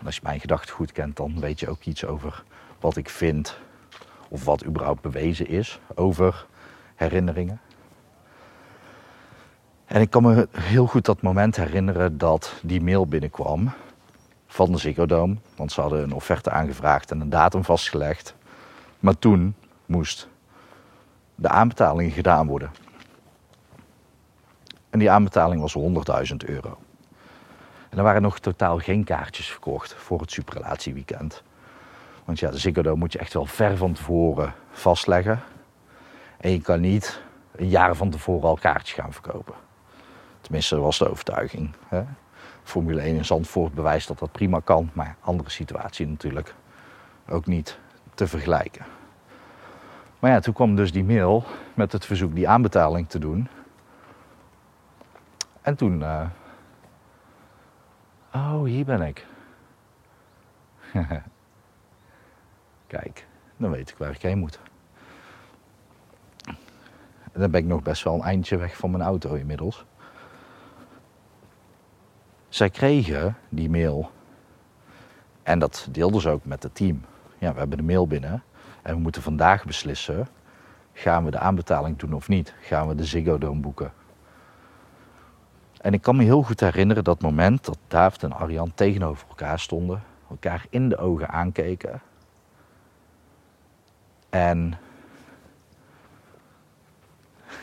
Als 0.06 0.16
je 0.16 0.22
mijn 0.24 0.40
gedachten 0.40 0.76
goed 0.76 0.92
kent, 0.92 1.18
dan 1.18 1.40
weet 1.40 1.60
je 1.60 1.70
ook 1.70 1.84
iets 1.84 2.06
over 2.06 2.44
wat 2.80 2.98
ik 2.98 3.10
vind. 3.10 3.58
Of 4.30 4.46
wat 4.46 4.66
überhaupt 4.66 5.02
bewezen 5.02 5.48
is 5.48 5.80
over 5.96 6.46
herinneringen. 6.96 7.60
En 9.86 10.02
ik 10.02 10.10
kan 10.10 10.24
me 10.24 10.48
heel 10.52 10.86
goed 10.86 11.06
dat 11.06 11.22
moment 11.22 11.56
herinneren 11.56 12.18
dat 12.18 12.54
die 12.64 12.82
mail 12.82 13.08
binnenkwam 13.08 13.72
van 14.48 14.72
de 14.72 14.78
Ziggo. 14.78 15.36
Want 15.56 15.72
ze 15.72 15.82
hadden 15.82 16.04
een 16.04 16.14
offerte 16.14 16.52
aangevraagd 16.52 17.12
en 17.12 17.22
een 17.22 17.30
datum 17.30 17.64
vastgelegd. 17.64 18.36
Maar 19.00 19.20
toen 19.20 19.56
moest 19.86 20.28
de 21.36 21.50
aanbetaling 21.50 22.14
gedaan 22.14 22.48
worden. 22.48 22.72
En 24.90 25.00
die 25.00 25.12
aanbetaling 25.12 25.62
was 25.62 25.78
100.000 26.30 26.36
euro. 26.46 26.78
En 27.92 27.98
er 27.98 28.04
waren 28.04 28.22
nog 28.22 28.40
totaal 28.40 28.78
geen 28.78 29.04
kaartjes 29.04 29.50
verkocht 29.50 29.94
voor 29.94 30.20
het 30.20 30.32
superrelatieweekend. 30.32 31.44
Want 32.26 32.40
ja, 32.40 32.52
de 32.52 32.58
Ziggo 32.58 32.96
moet 32.96 33.14
je 33.14 33.20
echt 33.20 33.34
wel 33.34 33.46
ver 33.46 33.78
van 33.78 33.94
tevoren 33.94 34.54
vastleggen. 34.72 35.40
En 36.38 36.52
je 36.52 36.62
kan 36.62 36.80
niet 36.80 37.22
een 37.56 37.70
jaar 37.70 37.96
van 37.96 38.10
tevoren 38.10 38.50
al 38.50 38.58
kaartjes 38.58 38.94
gaan 38.94 39.14
verkopen. 39.14 39.54
Tenminste, 40.42 40.76
dat 40.76 40.84
was 40.84 40.98
de 40.98 41.10
overtuiging. 41.10 41.70
Hè? 41.88 42.04
Formule 42.64 43.02
1 43.02 43.16
in 43.16 43.26
Zandvoort 43.26 43.74
bewijst 43.74 44.08
dat 44.08 44.20
dat 44.20 44.32
prima 44.32 44.60
kan. 44.60 44.90
Maar 44.94 45.16
andere 45.22 45.50
situatie 45.50 46.08
natuurlijk 46.08 46.54
ook 47.30 47.46
niet 47.46 47.80
te 48.14 48.28
vergelijken. 48.28 48.86
Maar 50.20 50.32
ja, 50.32 50.40
toen 50.40 50.54
kwam 50.54 50.76
dus 50.76 50.92
die 50.92 51.04
mail 51.04 51.44
met 51.74 51.92
het 51.92 52.06
verzoek 52.06 52.36
die 52.36 52.48
aanbetaling 52.48 53.10
te 53.10 53.20
doen. 53.20 53.48
En 55.62 55.76
toen... 55.76 56.00
Uh... 56.00 56.26
Oh, 58.34 58.64
hier 58.64 58.86
ben 58.86 59.02
ik. 59.02 59.26
Kijk, 62.88 63.28
dan 63.58 63.72
weet 63.72 63.90
ik 63.90 63.98
waar 63.98 64.12
ik 64.12 64.22
heen 64.22 64.40
moet. 64.40 64.60
Dan 67.34 67.52
ben 67.52 67.62
ik 67.62 67.68
nog 67.68 67.82
best 67.84 68.04
wel 68.04 68.14
een 68.14 68.22
eindje 68.22 68.58
weg 68.58 68.78
van 68.78 68.92
mijn 68.92 69.04
auto 69.04 69.34
inmiddels. 69.34 69.86
Zij 72.50 72.70
kregen 72.70 73.38
die 73.50 73.70
mail. 73.70 74.12
En 75.44 75.60
dat 75.60 75.88
deelden 75.92 76.22
ze 76.22 76.30
ook 76.30 76.46
met 76.46 76.64
het 76.64 76.76
team. 76.76 77.06
Ja, 77.38 77.54
we 77.54 77.60
hebben 77.60 77.78
de 77.78 77.84
mail 77.84 78.08
binnen. 78.08 78.44
En 78.82 78.96
we 78.96 79.02
moeten 79.02 79.22
vandaag 79.22 79.66
beslissen. 79.66 80.28
Gaan 80.94 81.26
we 81.26 81.32
de 81.32 81.40
aanbetaling 81.40 81.98
doen 81.98 82.14
of 82.14 82.28
niet? 82.28 82.54
Gaan 82.62 82.88
we 82.88 82.96
de 82.96 83.06
Ziggo 83.06 83.38
Dome 83.38 83.60
boeken? 83.60 83.94
En 85.82 85.94
ik 85.94 86.02
kan 86.02 86.16
me 86.16 86.24
heel 86.24 86.44
goed 86.44 86.60
herinneren 86.60 87.04
dat 87.04 87.22
moment 87.22 87.66
dat 87.66 87.78
David 87.88 88.24
en 88.24 88.32
Arjan 88.32 88.72
tegenover 88.76 89.28
elkaar 89.28 89.60
stonden. 89.60 90.04
Elkaar 90.30 90.66
in 90.70 90.90
de 90.90 90.98
ogen 90.98 91.30
aankeken. 91.30 92.02
En 94.30 94.80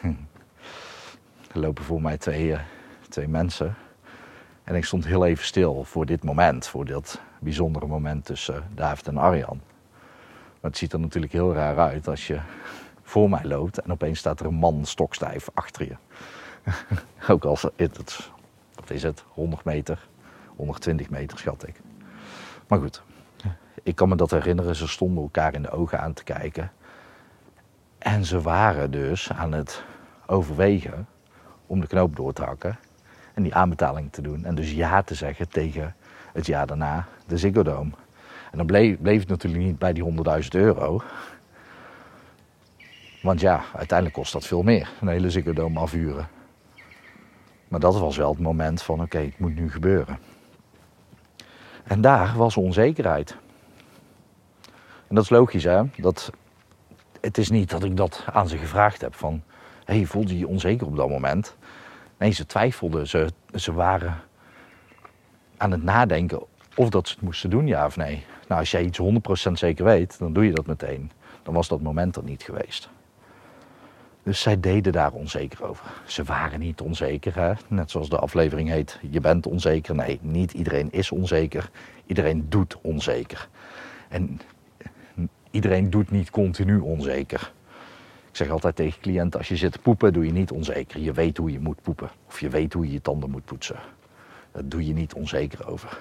er 1.53 1.61
lopen 1.61 1.85
voor 1.85 2.03
mij 2.03 2.19
twee, 2.19 2.47
uh, 2.47 2.61
twee 3.09 3.29
mensen. 3.29 3.75
En 4.65 4.75
ik 4.75 4.85
stond 4.85 5.05
heel 5.05 5.27
even 5.27 5.45
stil 5.45 5.85
voor 5.85 6.07
dit 6.07 6.25
moment, 6.25 6.67
voor 6.67 6.85
dit 6.85 7.21
bijzondere 7.41 7.87
moment 7.87 8.25
tussen 8.25 8.65
David 8.75 9.07
en 9.09 9.17
Arjan. 9.17 9.61
Maar 10.61 10.71
het 10.71 10.79
ziet 10.79 10.93
er 10.93 11.01
natuurlijk 11.01 11.33
heel 11.33 11.55
raar 11.55 11.79
uit 11.79 12.09
als 12.09 12.27
je 12.27 12.41
voor 13.03 13.31
mij 13.31 13.45
loopt 13.45 13.81
en 13.81 13.93
opeens 13.93 14.19
staat 14.19 14.41
er 14.41 14.47
een 14.47 14.55
man 14.55 14.85
stokstijf 14.85 15.49
achter 15.55 15.85
je. 15.85 15.97
Ook 17.29 17.45
als 17.45 17.63
het, 17.63 17.97
het, 17.97 18.31
wat 18.75 18.91
is 18.91 19.03
het, 19.03 19.25
100 19.29 19.65
meter, 19.65 20.09
120 20.57 21.11
meter 21.11 21.39
schat 21.39 21.67
ik. 21.67 21.81
Maar 22.67 22.79
goed, 22.79 23.03
ik 23.83 23.95
kan 23.95 24.09
me 24.09 24.17
dat 24.17 24.31
herinneren, 24.31 24.77
ze 24.77 24.89
stonden 24.89 25.23
elkaar 25.23 25.55
in 25.55 25.63
de 25.63 25.71
ogen 25.71 26.01
aan 26.01 26.13
te 26.13 26.25
kijken. 26.25 26.73
En 27.99 28.25
ze 28.25 28.41
waren 28.41 28.91
dus 28.91 29.33
aan 29.33 29.53
het 29.53 29.85
overwegen 30.27 31.07
om 31.67 31.81
de 31.81 31.87
knoop 31.87 32.17
door 32.17 32.33
te 32.33 32.43
hakken 32.43 32.79
en 33.35 33.43
die 33.43 33.55
aanbetaling 33.55 34.13
te 34.13 34.23
doen. 34.23 34.45
En 34.45 34.55
dus 34.55 34.73
ja 34.73 35.03
te 35.03 35.15
zeggen 35.15 35.49
tegen 35.49 35.95
het 36.33 36.47
jaar 36.47 36.67
daarna 36.67 37.07
de 37.27 37.39
Ziggo 37.39 37.63
Dome. 37.63 37.91
En 38.51 38.59
dan 38.59 38.67
bleef, 38.67 39.01
bleef 39.01 39.21
het 39.21 39.29
natuurlijk 39.29 39.65
niet 39.65 39.79
bij 39.79 39.93
die 39.93 40.05
100.000 40.43 40.49
euro. 40.51 41.03
Want 43.23 43.41
ja, 43.41 43.63
uiteindelijk 43.75 44.19
kost 44.19 44.33
dat 44.33 44.47
veel 44.47 44.63
meer, 44.63 44.91
een 45.01 45.09
hele 45.09 45.31
Ziggo 45.31 45.53
Dome 45.53 45.79
afhuren. 45.79 46.29
Maar 47.69 47.81
dat 47.81 47.99
was 47.99 48.17
wel 48.17 48.31
het 48.31 48.41
moment 48.41 48.83
van 48.83 49.03
oké, 49.03 49.19
het 49.19 49.39
moet 49.39 49.55
nu 49.55 49.71
gebeuren. 49.71 50.19
En 51.85 52.01
daar 52.01 52.37
was 52.37 52.57
onzekerheid. 52.57 53.37
En 55.09 55.15
dat 55.15 55.25
is 55.25 55.31
logisch 55.31 55.65
hè, 55.65 55.83
dat, 55.97 56.33
het 57.21 57.39
is 57.39 57.51
niet 57.51 57.71
dat 57.71 57.85
ik 57.85 57.97
dat 57.97 58.25
aan 58.33 58.49
ze 58.49 58.59
gevraagd 58.59 59.01
heb 59.01 59.15
van... 59.15 59.43
hé, 59.85 59.95
hey, 59.95 60.07
voelde 60.07 60.33
je 60.33 60.39
je 60.39 60.49
onzeker 60.49 60.87
op 60.87 60.97
dat 60.97 61.09
moment? 61.09 61.57
Nee, 62.19 62.31
ze 62.31 62.47
twijfelden. 62.47 63.07
Ze, 63.07 63.29
ze 63.55 63.73
waren 63.73 64.21
aan 65.57 65.71
het 65.71 65.83
nadenken 65.83 66.43
of 66.75 66.89
dat 66.89 67.09
ze 67.09 67.15
het 67.15 67.23
moesten 67.23 67.51
doen, 67.51 67.67
ja 67.67 67.87
of 67.87 67.97
nee. 67.97 68.25
Nou, 68.49 68.61
als 68.61 68.71
jij 68.71 68.85
iets 68.85 69.01
100% 69.49 69.53
zeker 69.53 69.85
weet, 69.85 70.19
dan 70.19 70.33
doe 70.33 70.45
je 70.45 70.53
dat 70.53 70.67
meteen. 70.67 71.11
Dan 71.43 71.55
was 71.55 71.69
dat 71.69 71.81
moment 71.81 72.17
er 72.17 72.25
niet 72.25 72.43
geweest. 72.43 72.89
Dus 74.29 74.41
zij 74.41 74.61
deden 74.61 74.93
daar 74.93 75.13
onzeker 75.13 75.65
over. 75.65 75.87
Ze 76.07 76.23
waren 76.23 76.61
niet 76.61 76.81
onzeker, 76.81 77.35
hè? 77.35 77.53
net 77.69 77.91
zoals 77.91 78.09
de 78.09 78.19
aflevering 78.19 78.69
heet. 78.69 78.99
Je 79.11 79.21
bent 79.21 79.47
onzeker. 79.47 79.95
Nee, 79.95 80.19
niet 80.23 80.53
iedereen 80.53 80.89
is 80.91 81.11
onzeker. 81.11 81.71
Iedereen 82.07 82.47
doet 82.49 82.77
onzeker. 82.81 83.49
En 84.09 84.41
iedereen 85.51 85.91
doet 85.91 86.11
niet 86.11 86.31
continu 86.31 86.79
onzeker. 86.79 87.53
Ik 88.31 88.37
zeg 88.37 88.49
altijd 88.49 88.77
tegen 88.77 89.01
cliënten, 89.01 89.39
als 89.39 89.49
je 89.49 89.57
zit 89.57 89.73
te 89.73 89.79
poepen, 89.79 90.13
doe 90.13 90.27
je 90.27 90.33
niet 90.33 90.51
onzeker. 90.51 91.01
Je 91.01 91.13
weet 91.13 91.37
hoe 91.37 91.53
je 91.53 91.61
moet 91.61 91.83
poepen. 91.83 92.11
Of 92.27 92.41
je 92.41 92.49
weet 92.49 92.73
hoe 92.73 92.87
je 92.87 92.93
je 92.93 93.03
tanden 93.03 93.31
moet 93.31 93.45
poetsen. 93.45 93.79
Dat 94.53 94.71
doe 94.71 94.87
je 94.87 94.93
niet 94.93 95.15
onzeker 95.15 95.69
over. 95.69 95.99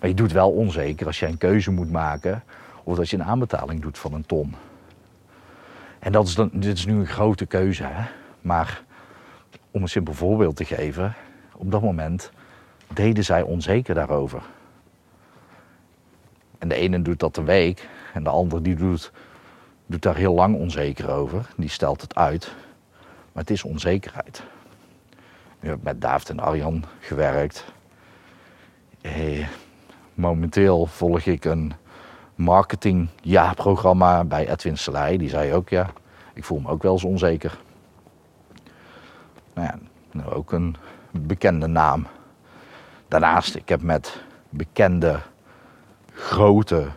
Maar 0.00 0.08
je 0.08 0.16
doet 0.16 0.32
wel 0.32 0.50
onzeker 0.50 1.06
als 1.06 1.18
je 1.18 1.26
een 1.26 1.38
keuze 1.38 1.70
moet 1.70 1.90
maken. 1.90 2.42
Of 2.84 2.98
als 2.98 3.10
je 3.10 3.16
een 3.16 3.24
aanbetaling 3.24 3.80
doet 3.82 3.98
van 3.98 4.12
een 4.12 4.26
ton. 4.26 4.54
En 5.98 6.12
dat 6.12 6.26
is 6.26 6.34
dan, 6.34 6.50
dit 6.52 6.78
is 6.78 6.86
nu 6.86 6.94
een 6.94 7.06
grote 7.06 7.46
keuze. 7.46 7.84
Hè? 7.84 8.04
Maar 8.40 8.82
om 9.70 9.82
een 9.82 9.88
simpel 9.88 10.14
voorbeeld 10.14 10.56
te 10.56 10.64
geven. 10.64 11.14
Op 11.56 11.70
dat 11.70 11.82
moment 11.82 12.30
deden 12.92 13.24
zij 13.24 13.42
onzeker 13.42 13.94
daarover. 13.94 14.42
En 16.58 16.68
de 16.68 16.74
ene 16.74 17.02
doet 17.02 17.20
dat 17.20 17.36
een 17.36 17.44
week. 17.44 17.88
En 18.14 18.22
de 18.22 18.30
ander 18.30 18.62
die 18.62 18.74
doet, 18.74 19.12
doet 19.86 20.02
daar 20.02 20.16
heel 20.16 20.34
lang 20.34 20.56
onzeker 20.56 21.10
over. 21.10 21.46
Die 21.56 21.68
stelt 21.68 22.00
het 22.00 22.14
uit. 22.14 22.54
Maar 23.32 23.42
het 23.42 23.50
is 23.50 23.62
onzekerheid. 23.62 24.42
Nu 25.60 25.68
heb 25.68 25.78
ik 25.78 25.84
met 25.84 26.00
David 26.00 26.30
en 26.30 26.40
Arjan 26.40 26.84
gewerkt. 27.00 27.64
Eh, 29.00 29.48
momenteel 30.14 30.86
volg 30.86 31.20
ik 31.20 31.44
een 31.44 31.72
marketingjaarprogramma 32.38 34.24
bij 34.24 34.48
Edwin 34.48 34.78
Selei. 34.78 35.18
Die 35.18 35.28
zei 35.28 35.52
ook, 35.52 35.68
ja, 35.68 35.90
ik 36.34 36.44
voel 36.44 36.58
me 36.58 36.68
ook 36.68 36.82
wel 36.82 36.92
eens 36.92 37.04
onzeker. 37.04 37.58
Nou 39.54 39.66
ja, 39.66 39.78
nou 40.12 40.32
ook 40.32 40.52
een 40.52 40.76
bekende 41.10 41.66
naam. 41.66 42.06
Daarnaast, 43.08 43.54
ik 43.54 43.68
heb 43.68 43.82
met 43.82 44.22
bekende, 44.48 45.20
grote 46.12 46.88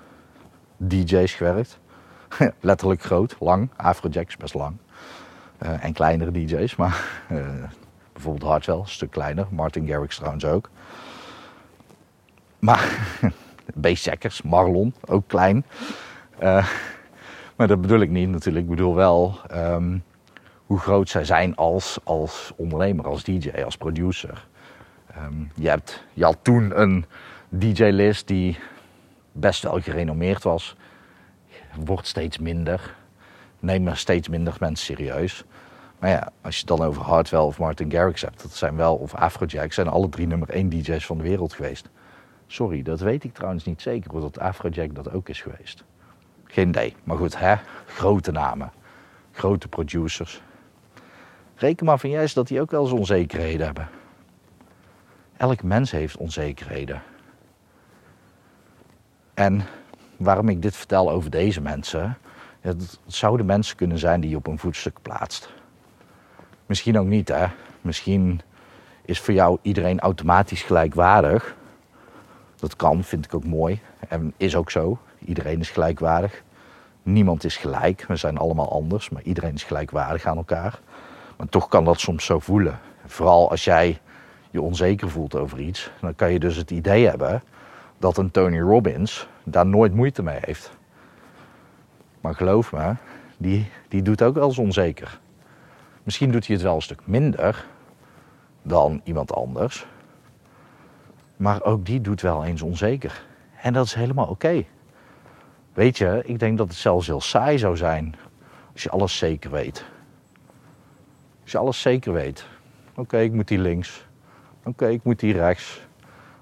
DJ's 0.77 1.33
gewerkt. 1.33 1.79
Letterlijk 2.59 3.01
groot, 3.01 3.35
lang. 3.39 3.69
Afrojack 3.75 4.27
is 4.27 4.37
best 4.37 4.53
lang. 4.53 4.77
Uh, 5.63 5.83
en 5.83 5.93
kleinere 5.93 6.31
DJ's, 6.31 6.75
maar 6.75 7.21
uh, 7.31 7.45
bijvoorbeeld 8.13 8.49
Hardwell, 8.49 8.75
een 8.75 8.87
stuk 8.87 9.11
kleiner. 9.11 9.47
Martin 9.49 9.87
Garrix 9.87 10.15
trouwens 10.15 10.45
ook. 10.45 10.69
Maar 12.59 13.07
Bassjackers, 13.75 14.41
Marlon, 14.41 14.93
ook 15.05 15.27
klein. 15.27 15.65
Uh, 16.43 16.67
maar 17.55 17.67
dat 17.67 17.81
bedoel 17.81 17.99
ik 17.99 18.09
niet 18.09 18.29
natuurlijk. 18.29 18.63
Ik 18.63 18.69
bedoel 18.69 18.95
wel 18.95 19.39
um, 19.51 20.03
hoe 20.65 20.79
groot 20.79 21.09
zij 21.09 21.25
zijn 21.25 21.55
als, 21.55 21.99
als 22.03 22.51
ondernemer, 22.55 23.07
als 23.07 23.23
DJ, 23.23 23.49
als 23.65 23.77
producer. 23.77 24.47
Um, 25.17 25.51
je, 25.55 25.69
hebt, 25.69 26.03
je 26.13 26.23
had 26.23 26.37
toen 26.41 26.81
een 26.81 27.05
DJ-list 27.49 28.27
die 28.27 28.57
best 29.31 29.63
wel 29.63 29.81
gerenommeerd 29.81 30.43
was. 30.43 30.75
Wordt 31.85 32.07
steeds 32.07 32.37
minder. 32.37 32.95
Nemen 33.59 33.97
steeds 33.97 34.27
minder 34.27 34.55
mensen 34.59 34.85
serieus. 34.85 35.43
Maar 35.99 36.09
ja, 36.09 36.31
als 36.41 36.53
je 36.53 36.59
het 36.59 36.77
dan 36.77 36.87
over 36.87 37.01
Hardwell 37.01 37.39
of 37.39 37.59
Martin 37.59 37.91
Garrix 37.91 38.21
hebt, 38.21 38.41
dat 38.41 38.53
zijn 38.53 38.75
wel, 38.75 38.95
of 38.95 39.15
Afrojack, 39.15 39.73
zijn 39.73 39.87
alle 39.87 40.09
drie 40.09 40.27
nummer 40.27 40.49
één 40.49 40.69
DJ's 40.69 41.05
van 41.05 41.17
de 41.17 41.23
wereld 41.23 41.53
geweest. 41.53 41.89
Sorry, 42.51 42.81
dat 42.81 42.99
weet 42.99 43.23
ik 43.23 43.33
trouwens 43.33 43.65
niet 43.65 43.81
zeker 43.81 44.13
of 44.13 44.21
dat 44.21 44.39
Afrojack 44.39 44.95
dat 44.95 45.11
ook 45.11 45.29
is 45.29 45.41
geweest. 45.41 45.83
Geen 46.43 46.67
idee. 46.67 46.95
Maar 47.03 47.17
goed, 47.17 47.39
hè? 47.39 47.55
grote 47.85 48.31
namen. 48.31 48.71
Grote 49.31 49.67
producers. 49.67 50.41
Reken 51.55 51.85
maar 51.85 51.99
van 51.99 52.09
juist 52.09 52.35
dat 52.35 52.47
die 52.47 52.61
ook 52.61 52.71
wel 52.71 52.81
eens 52.83 52.91
onzekerheden 52.91 53.65
hebben. 53.65 53.89
Elk 55.37 55.63
mens 55.63 55.91
heeft 55.91 56.17
onzekerheden. 56.17 57.01
En 59.33 59.61
waarom 60.17 60.49
ik 60.49 60.61
dit 60.61 60.75
vertel 60.75 61.11
over 61.11 61.29
deze 61.29 61.61
mensen, 61.61 62.17
het 62.61 62.99
zouden 63.05 63.45
mensen 63.45 63.75
kunnen 63.75 63.97
zijn 63.97 64.21
die 64.21 64.29
je 64.29 64.35
op 64.35 64.47
een 64.47 64.59
voetstuk 64.59 64.97
plaatst. 65.01 65.53
Misschien 66.65 66.99
ook 66.99 67.07
niet, 67.07 67.27
hè. 67.27 67.45
Misschien 67.81 68.41
is 69.05 69.19
voor 69.19 69.33
jou 69.33 69.57
iedereen 69.61 69.99
automatisch 69.99 70.63
gelijkwaardig. 70.63 71.59
Dat 72.61 72.75
kan, 72.75 73.03
vind 73.03 73.25
ik 73.25 73.33
ook 73.33 73.45
mooi. 73.45 73.79
En 74.07 74.33
is 74.37 74.55
ook 74.55 74.71
zo. 74.71 74.97
Iedereen 75.25 75.59
is 75.59 75.69
gelijkwaardig. 75.69 76.43
Niemand 77.03 77.43
is 77.43 77.57
gelijk. 77.57 78.05
We 78.07 78.15
zijn 78.15 78.37
allemaal 78.37 78.71
anders, 78.71 79.09
maar 79.09 79.21
iedereen 79.21 79.53
is 79.53 79.63
gelijkwaardig 79.63 80.25
aan 80.25 80.37
elkaar. 80.37 80.79
Maar 81.37 81.49
toch 81.49 81.67
kan 81.67 81.85
dat 81.85 81.99
soms 81.99 82.25
zo 82.25 82.39
voelen. 82.39 82.79
Vooral 83.05 83.49
als 83.49 83.63
jij 83.63 83.99
je 84.51 84.61
onzeker 84.61 85.09
voelt 85.09 85.35
over 85.35 85.59
iets, 85.59 85.91
dan 86.01 86.15
kan 86.15 86.31
je 86.31 86.39
dus 86.39 86.55
het 86.55 86.71
idee 86.71 87.07
hebben 87.07 87.43
dat 87.97 88.17
een 88.17 88.31
Tony 88.31 88.59
Robbins 88.59 89.27
daar 89.43 89.65
nooit 89.65 89.93
moeite 89.93 90.23
mee 90.23 90.39
heeft. 90.41 90.71
Maar 92.21 92.35
geloof 92.35 92.71
me, 92.71 92.95
die, 93.37 93.69
die 93.87 94.01
doet 94.01 94.21
ook 94.21 94.35
wel 94.35 94.47
eens 94.47 94.57
onzeker. 94.57 95.19
Misschien 96.03 96.31
doet 96.31 96.47
hij 96.47 96.55
het 96.55 96.65
wel 96.65 96.75
een 96.75 96.81
stuk 96.81 97.01
minder 97.03 97.65
dan 98.61 99.01
iemand 99.03 99.33
anders. 99.33 99.87
Maar 101.41 101.63
ook 101.63 101.85
die 101.85 102.01
doet 102.01 102.21
wel 102.21 102.45
eens 102.45 102.61
onzeker. 102.61 103.23
En 103.61 103.73
dat 103.73 103.85
is 103.85 103.93
helemaal 103.93 104.27
oké. 104.27 104.63
Weet 105.73 105.97
je, 105.97 106.21
ik 106.25 106.39
denk 106.39 106.57
dat 106.57 106.67
het 106.67 106.77
zelfs 106.77 107.07
heel 107.07 107.21
saai 107.21 107.57
zou 107.57 107.77
zijn 107.77 108.15
als 108.73 108.83
je 108.83 108.89
alles 108.89 109.17
zeker 109.17 109.51
weet. 109.51 109.85
Als 111.41 111.51
je 111.51 111.57
alles 111.57 111.81
zeker 111.81 112.13
weet. 112.13 112.47
Oké, 112.95 113.17
ik 113.17 113.31
moet 113.31 113.47
die 113.47 113.59
links. 113.59 114.05
Oké, 114.63 114.87
ik 114.87 115.03
moet 115.03 115.19
die 115.19 115.33
rechts. 115.33 115.81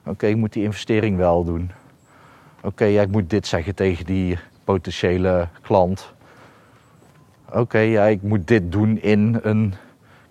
Oké, 0.06 0.28
ik 0.28 0.36
moet 0.36 0.54
die 0.54 0.64
investering 0.64 1.18
wel 1.18 1.44
doen. 1.44 1.72
Oké, 2.62 2.86
ja, 2.86 3.02
ik 3.02 3.12
moet 3.12 3.30
dit 3.30 3.48
zeggen 3.48 3.76
tegen 3.76 4.06
die 4.06 4.40
potentiële 4.64 5.48
klant. 5.62 6.14
Oké, 7.52 7.80
ja, 7.80 8.04
ik 8.04 8.22
moet 8.22 8.48
dit 8.48 8.72
doen 8.72 9.02
in 9.02 9.40
een 9.42 9.74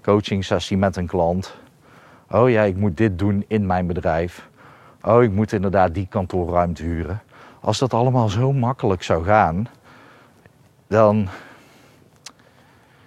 coaching 0.02 0.44
sessie 0.44 0.76
met 0.76 0.96
een 0.96 1.06
klant. 1.06 1.56
Oh 2.30 2.50
ja, 2.50 2.62
ik 2.62 2.76
moet 2.76 2.96
dit 2.96 3.18
doen 3.18 3.44
in 3.46 3.66
mijn 3.66 3.86
bedrijf. 3.86 4.47
Oh, 5.08 5.22
ik 5.22 5.32
moet 5.32 5.52
inderdaad 5.52 5.94
die 5.94 6.06
kantoorruimte 6.06 6.82
huren. 6.82 7.22
Als 7.60 7.78
dat 7.78 7.94
allemaal 7.94 8.28
zo 8.28 8.52
makkelijk 8.52 9.02
zou 9.02 9.24
gaan, 9.24 9.68
dan. 10.86 11.28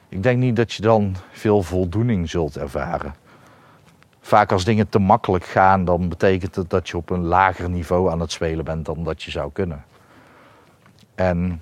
Ik 0.09 0.23
denk 0.23 0.39
niet 0.39 0.55
dat 0.55 0.73
je 0.73 0.81
dan 0.81 1.15
veel 1.31 1.63
voldoening 1.63 2.29
zult 2.29 2.57
ervaren. 2.57 3.15
Vaak 4.21 4.51
als 4.51 4.63
dingen 4.63 4.89
te 4.89 4.99
makkelijk 4.99 5.45
gaan, 5.45 5.85
dan 5.85 6.09
betekent 6.09 6.55
het 6.55 6.69
dat 6.69 6.89
je 6.89 6.97
op 6.97 7.09
een 7.09 7.23
lager 7.23 7.69
niveau 7.69 8.11
aan 8.11 8.19
het 8.19 8.31
spelen 8.31 8.65
bent 8.65 8.85
dan 8.85 9.03
dat 9.03 9.23
je 9.23 9.31
zou 9.31 9.51
kunnen. 9.51 9.85
En 11.15 11.61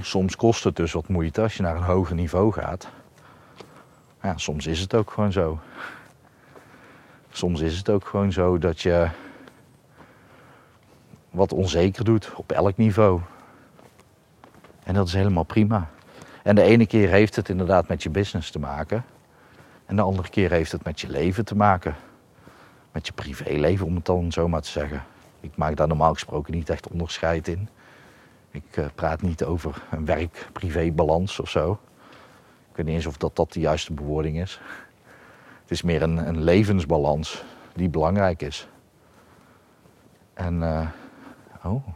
soms 0.00 0.36
kost 0.36 0.64
het 0.64 0.76
dus 0.76 0.92
wat 0.92 1.08
moeite 1.08 1.42
als 1.42 1.56
je 1.56 1.62
naar 1.62 1.76
een 1.76 1.82
hoger 1.82 2.14
niveau 2.14 2.52
gaat. 2.52 2.88
Ja, 4.22 4.36
soms 4.36 4.66
is 4.66 4.80
het 4.80 4.94
ook 4.94 5.10
gewoon 5.10 5.32
zo. 5.32 5.58
Soms 7.30 7.60
is 7.60 7.78
het 7.78 7.90
ook 7.90 8.06
gewoon 8.06 8.32
zo 8.32 8.58
dat 8.58 8.80
je 8.80 9.08
wat 11.36 11.52
onzeker 11.52 12.04
doet 12.04 12.32
op 12.34 12.52
elk 12.52 12.76
niveau. 12.76 13.20
En 14.84 14.94
dat 14.94 15.06
is 15.06 15.12
helemaal 15.12 15.44
prima. 15.44 15.88
En 16.42 16.54
de 16.54 16.62
ene 16.62 16.86
keer 16.86 17.08
heeft 17.08 17.36
het 17.36 17.48
inderdaad 17.48 17.88
met 17.88 18.02
je 18.02 18.10
business 18.10 18.50
te 18.50 18.58
maken. 18.58 19.04
En 19.86 19.96
de 19.96 20.02
andere 20.02 20.28
keer 20.28 20.50
heeft 20.50 20.72
het 20.72 20.84
met 20.84 21.00
je 21.00 21.08
leven 21.08 21.44
te 21.44 21.56
maken. 21.56 21.94
Met 22.92 23.06
je 23.06 23.12
privéleven, 23.12 23.86
om 23.86 23.94
het 23.94 24.04
dan 24.04 24.32
zo 24.32 24.48
maar 24.48 24.60
te 24.60 24.70
zeggen. 24.70 25.04
Ik 25.40 25.56
maak 25.56 25.76
daar 25.76 25.88
normaal 25.88 26.12
gesproken 26.12 26.54
niet 26.54 26.70
echt 26.70 26.88
onderscheid 26.88 27.48
in. 27.48 27.68
Ik 28.50 28.76
uh, 28.76 28.86
praat 28.94 29.22
niet 29.22 29.44
over 29.44 29.82
een 29.90 30.04
werk-privé-balans 30.04 31.40
of 31.40 31.50
zo. 31.50 31.78
Ik 32.70 32.76
weet 32.76 32.86
niet 32.86 32.94
eens 32.94 33.06
of 33.06 33.16
dat, 33.16 33.36
dat 33.36 33.52
de 33.52 33.60
juiste 33.60 33.92
bewoording 33.92 34.40
is. 34.40 34.60
Het 35.62 35.70
is 35.70 35.82
meer 35.82 36.02
een, 36.02 36.28
een 36.28 36.42
levensbalans 36.42 37.44
die 37.74 37.88
belangrijk 37.88 38.42
is. 38.42 38.68
En, 40.34 40.54
uh, 40.54 40.86
oh. 41.66 41.86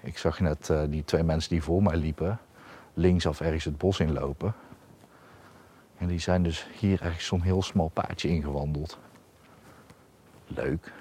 Ik 0.00 0.18
zag 0.18 0.40
net 0.40 0.68
uh, 0.68 0.82
die 0.88 1.04
twee 1.04 1.22
mensen 1.22 1.50
die 1.50 1.62
voor 1.62 1.82
mij 1.82 1.96
liepen, 1.96 2.38
linksaf 2.94 3.40
ergens 3.40 3.64
het 3.64 3.78
bos 3.78 4.00
inlopen. 4.00 4.54
En 5.98 6.06
die 6.06 6.18
zijn 6.18 6.42
dus 6.42 6.66
hier 6.78 7.02
ergens 7.02 7.26
zo'n 7.26 7.42
heel 7.42 7.62
smal 7.62 7.88
paadje 7.88 8.28
ingewandeld. 8.28 8.98
Leuk. 10.46 10.92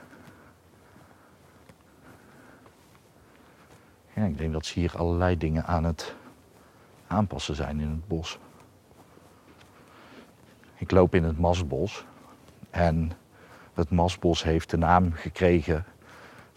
Ik 4.13 4.37
denk 4.37 4.53
dat 4.53 4.65
ze 4.65 4.79
hier 4.79 4.97
allerlei 4.97 5.37
dingen 5.37 5.65
aan 5.65 5.83
het 5.83 6.15
aanpassen 7.07 7.55
zijn 7.55 7.79
in 7.79 7.89
het 7.89 8.07
bos. 8.07 8.39
Ik 10.75 10.91
loop 10.91 11.15
in 11.15 11.23
het 11.23 11.37
Masbos 11.37 12.05
en 12.69 13.11
het 13.73 13.89
Masbos 13.89 14.43
heeft 14.43 14.69
de 14.69 14.77
naam 14.77 15.13
gekregen 15.13 15.85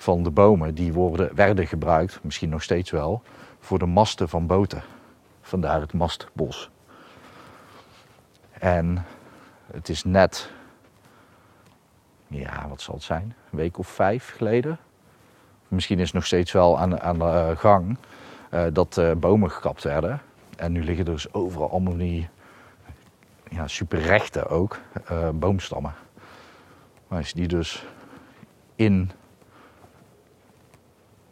van 0.00 0.22
de 0.22 0.30
bomen 0.30 0.74
die 0.74 0.92
worden, 0.92 1.34
werden 1.34 1.66
gebruikt, 1.66 2.18
misschien 2.22 2.48
nog 2.48 2.62
steeds 2.62 2.90
wel, 2.90 3.22
voor 3.58 3.78
de 3.78 3.86
masten 3.86 4.28
van 4.28 4.46
boten. 4.46 4.82
Vandaar 5.40 5.80
het 5.80 5.92
mastbos. 5.92 6.70
En 8.50 9.04
het 9.72 9.88
is 9.88 10.04
net, 10.04 10.50
ja, 12.26 12.68
wat 12.68 12.80
zal 12.80 12.94
het 12.94 13.02
zijn, 13.02 13.34
een 13.50 13.58
week 13.58 13.78
of 13.78 13.88
vijf 13.88 14.32
geleden. 14.36 14.78
Misschien 15.68 15.98
is 15.98 16.04
het 16.04 16.14
nog 16.14 16.26
steeds 16.26 16.52
wel 16.52 16.78
aan, 16.78 17.00
aan 17.00 17.18
de 17.18 17.24
uh, 17.24 17.56
gang 17.56 17.96
uh, 18.50 18.64
dat 18.72 18.96
uh, 18.96 19.12
bomen 19.12 19.50
gekapt 19.50 19.82
werden. 19.82 20.20
En 20.56 20.72
nu 20.72 20.84
liggen 20.84 21.06
er 21.06 21.12
dus 21.12 21.32
overal 21.32 21.70
allemaal 21.70 21.96
die 21.96 22.28
ja, 23.50 23.68
superrechte 23.68 24.46
ook, 24.46 24.78
boomstammen. 25.34 25.94
Maar 27.08 27.18
als 27.18 27.28
je 27.28 27.34
die 27.34 27.48
dus 27.48 27.86
in 28.74 29.10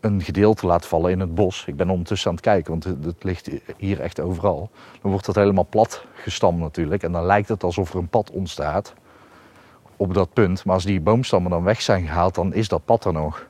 een 0.06 0.22
gedeelte 0.22 0.66
laat 0.66 0.86
vallen 0.86 1.10
in 1.10 1.20
het 1.20 1.34
bos. 1.34 1.64
Ik 1.66 1.76
ben 1.76 1.90
ondertussen 1.90 2.28
aan 2.28 2.34
het 2.36 2.44
kijken, 2.44 2.70
want 2.70 2.84
het, 2.84 3.24
ligt 3.24 3.50
hier 3.76 4.00
echt 4.00 4.20
overal. 4.20 4.70
Dan 5.02 5.10
wordt 5.10 5.26
dat 5.26 5.34
helemaal 5.34 5.66
plat 5.70 6.04
gestampt 6.14 6.60
natuurlijk. 6.60 7.02
En 7.02 7.12
dan 7.12 7.24
lijkt 7.24 7.48
het 7.48 7.62
alsof 7.62 7.92
er 7.92 7.98
een 7.98 8.08
pad 8.08 8.30
ontstaat 8.30 8.94
op 9.96 10.14
dat 10.14 10.32
punt. 10.32 10.64
Maar 10.64 10.74
als 10.74 10.84
die 10.84 11.00
boomstammen 11.00 11.50
dan 11.50 11.62
weg 11.62 11.82
zijn 11.82 12.06
gehaald, 12.06 12.34
dan 12.34 12.54
is 12.54 12.68
dat 12.68 12.84
pad 12.84 13.04
er 13.04 13.12
nog. 13.12 13.46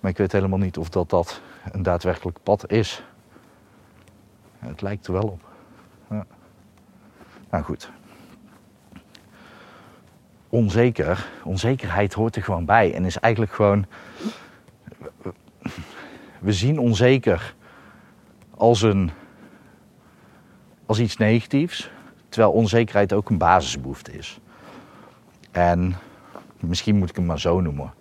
Maar 0.00 0.10
ik 0.10 0.16
weet 0.16 0.32
helemaal 0.32 0.58
niet 0.58 0.78
of 0.78 0.88
dat, 0.88 1.10
dat 1.10 1.40
een 1.72 1.82
daadwerkelijk 1.82 2.38
pad 2.42 2.70
is. 2.70 3.04
Het 4.58 4.82
lijkt 4.82 5.06
er 5.06 5.12
wel 5.12 5.22
op. 5.22 5.42
Ja. 6.10 6.26
Nou 7.50 7.64
goed. 7.64 7.90
Onzeker. 10.48 11.28
Onzekerheid 11.44 12.12
hoort 12.12 12.36
er 12.36 12.42
gewoon 12.42 12.64
bij. 12.64 12.94
En 12.94 13.04
is 13.04 13.18
eigenlijk 13.18 13.52
gewoon 13.52 13.86
we 16.44 16.52
zien 16.52 16.78
onzeker 16.78 17.54
als, 18.50 18.82
een, 18.82 19.10
als 20.86 20.98
iets 20.98 21.16
negatiefs, 21.16 21.90
terwijl 22.28 22.52
onzekerheid 22.52 23.12
ook 23.12 23.30
een 23.30 23.38
basisbehoefte 23.38 24.12
is. 24.12 24.38
En 25.50 25.94
misschien 26.60 26.96
moet 26.96 27.08
ik 27.10 27.16
hem 27.16 27.24
maar 27.24 27.40
zo 27.40 27.60
noemen. 27.60 27.92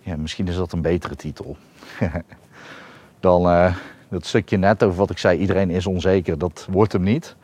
Ja, 0.00 0.16
misschien 0.16 0.48
is 0.48 0.56
dat 0.56 0.72
een 0.72 0.80
betere 0.80 1.16
titel. 1.16 1.56
Dan 3.20 3.48
uh, 3.48 3.76
dat 4.08 4.26
stukje 4.26 4.56
net 4.56 4.82
over 4.82 4.98
wat 4.98 5.10
ik 5.10 5.18
zei, 5.18 5.38
iedereen 5.38 5.70
is 5.70 5.86
onzeker, 5.86 6.38
dat 6.38 6.66
wordt 6.70 6.92
hem 6.92 7.02
niet. 7.02 7.36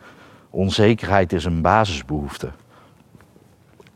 Onzekerheid 0.50 1.32
is 1.32 1.44
een 1.44 1.60
basisbehoefte. 1.60 2.50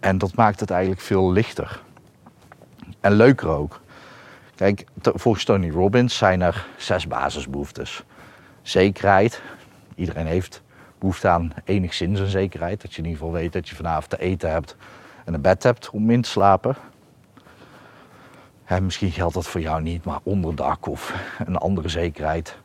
En 0.01 0.19
dat 0.19 0.35
maakt 0.35 0.61
het 0.61 0.71
eigenlijk 0.71 1.01
veel 1.01 1.33
lichter. 1.33 1.83
En 3.01 3.13
leuker 3.13 3.49
ook. 3.49 3.81
Kijk, 4.57 4.85
volgens 5.03 5.45
Tony 5.45 5.71
Robbins 5.71 6.17
zijn 6.17 6.43
er 6.43 6.67
zes 6.77 7.07
basisbehoeftes. 7.07 8.03
Zekerheid. 8.63 9.43
Iedereen 9.95 10.27
heeft 10.27 10.63
behoefte 10.99 11.29
aan 11.29 11.53
enigszins 11.65 12.21
een 12.21 12.27
zekerheid. 12.27 12.83
Dat 12.83 12.93
je 12.93 12.99
in 12.99 13.05
ieder 13.05 13.19
geval 13.19 13.35
weet 13.35 13.53
dat 13.53 13.69
je 13.69 13.75
vanavond 13.75 14.11
te 14.11 14.19
eten 14.19 14.51
hebt 14.51 14.77
en 15.25 15.35
een 15.35 15.41
bed 15.41 15.63
hebt 15.63 15.91
om 15.91 16.11
in 16.11 16.23
te 16.23 16.29
slapen. 16.29 16.77
misschien 18.83 19.11
geldt 19.11 19.35
dat 19.35 19.47
voor 19.47 19.61
jou 19.61 19.83
niet, 19.83 20.05
maar 20.05 20.19
onderdak 20.23 20.87
of 20.87 21.15
een 21.47 21.57
andere 21.57 21.89
zekerheid. 21.89 22.59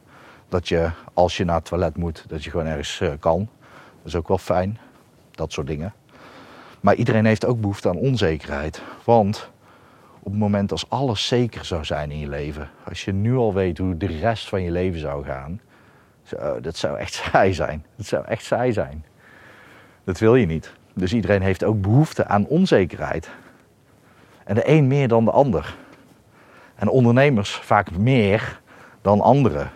Dat 0.49 0.67
je 0.67 0.89
als 1.13 1.38
je 1.38 1.43
naar 1.43 1.56
het 1.56 1.65
toilet 1.65 1.97
moet, 1.97 2.25
dat 2.27 2.43
je 2.43 2.49
gewoon 2.49 2.65
ergens 2.65 2.99
uh, 2.99 3.12
kan. 3.19 3.49
Dat 3.97 4.06
is 4.06 4.15
ook 4.15 4.27
wel 4.27 4.38
fijn. 4.38 4.77
Dat 5.32 5.51
soort 5.51 5.67
dingen. 5.67 5.93
Maar 6.80 6.95
iedereen 6.95 7.25
heeft 7.25 7.45
ook 7.45 7.62
behoefte 7.62 7.89
aan 7.89 7.97
onzekerheid. 7.97 8.82
Want 9.04 9.51
op 10.23 10.31
het 10.31 10.41
moment 10.41 10.71
als 10.71 10.89
alles 10.89 11.27
zeker 11.27 11.65
zou 11.65 11.86
zijn 11.86 12.12
in 12.12 12.19
je 12.19 12.29
leven. 12.29 12.69
Als 12.84 13.05
je 13.05 13.12
nu 13.12 13.36
al 13.36 13.53
weet 13.53 13.77
hoe 13.77 13.97
de 13.97 14.05
rest 14.05 14.49
van 14.49 14.62
je 14.62 14.71
leven 14.71 14.99
zou 14.99 15.25
gaan. 15.25 15.62
Zo, 16.23 16.60
dat 16.62 16.75
zou 16.77 16.97
echt 16.97 17.13
saai 17.23 17.53
zijn. 17.53 17.86
Dat 17.95 18.05
zou 18.05 18.25
echt 18.25 18.43
saai 18.43 18.73
zijn. 18.73 19.05
Dat 20.03 20.19
wil 20.19 20.36
je 20.36 20.45
niet. 20.45 20.73
Dus 20.93 21.13
iedereen 21.13 21.41
heeft 21.41 21.63
ook 21.63 21.81
behoefte 21.81 22.27
aan 22.27 22.47
onzekerheid. 22.47 23.29
En 24.43 24.55
de 24.55 24.69
een 24.69 24.88
meer 24.88 25.07
dan 25.07 25.25
de 25.25 25.31
ander. 25.31 25.75
En 26.75 26.88
ondernemers 26.88 27.51
vaak 27.51 27.97
meer 27.97 28.62
dan 29.01 29.21
anderen. 29.21 29.71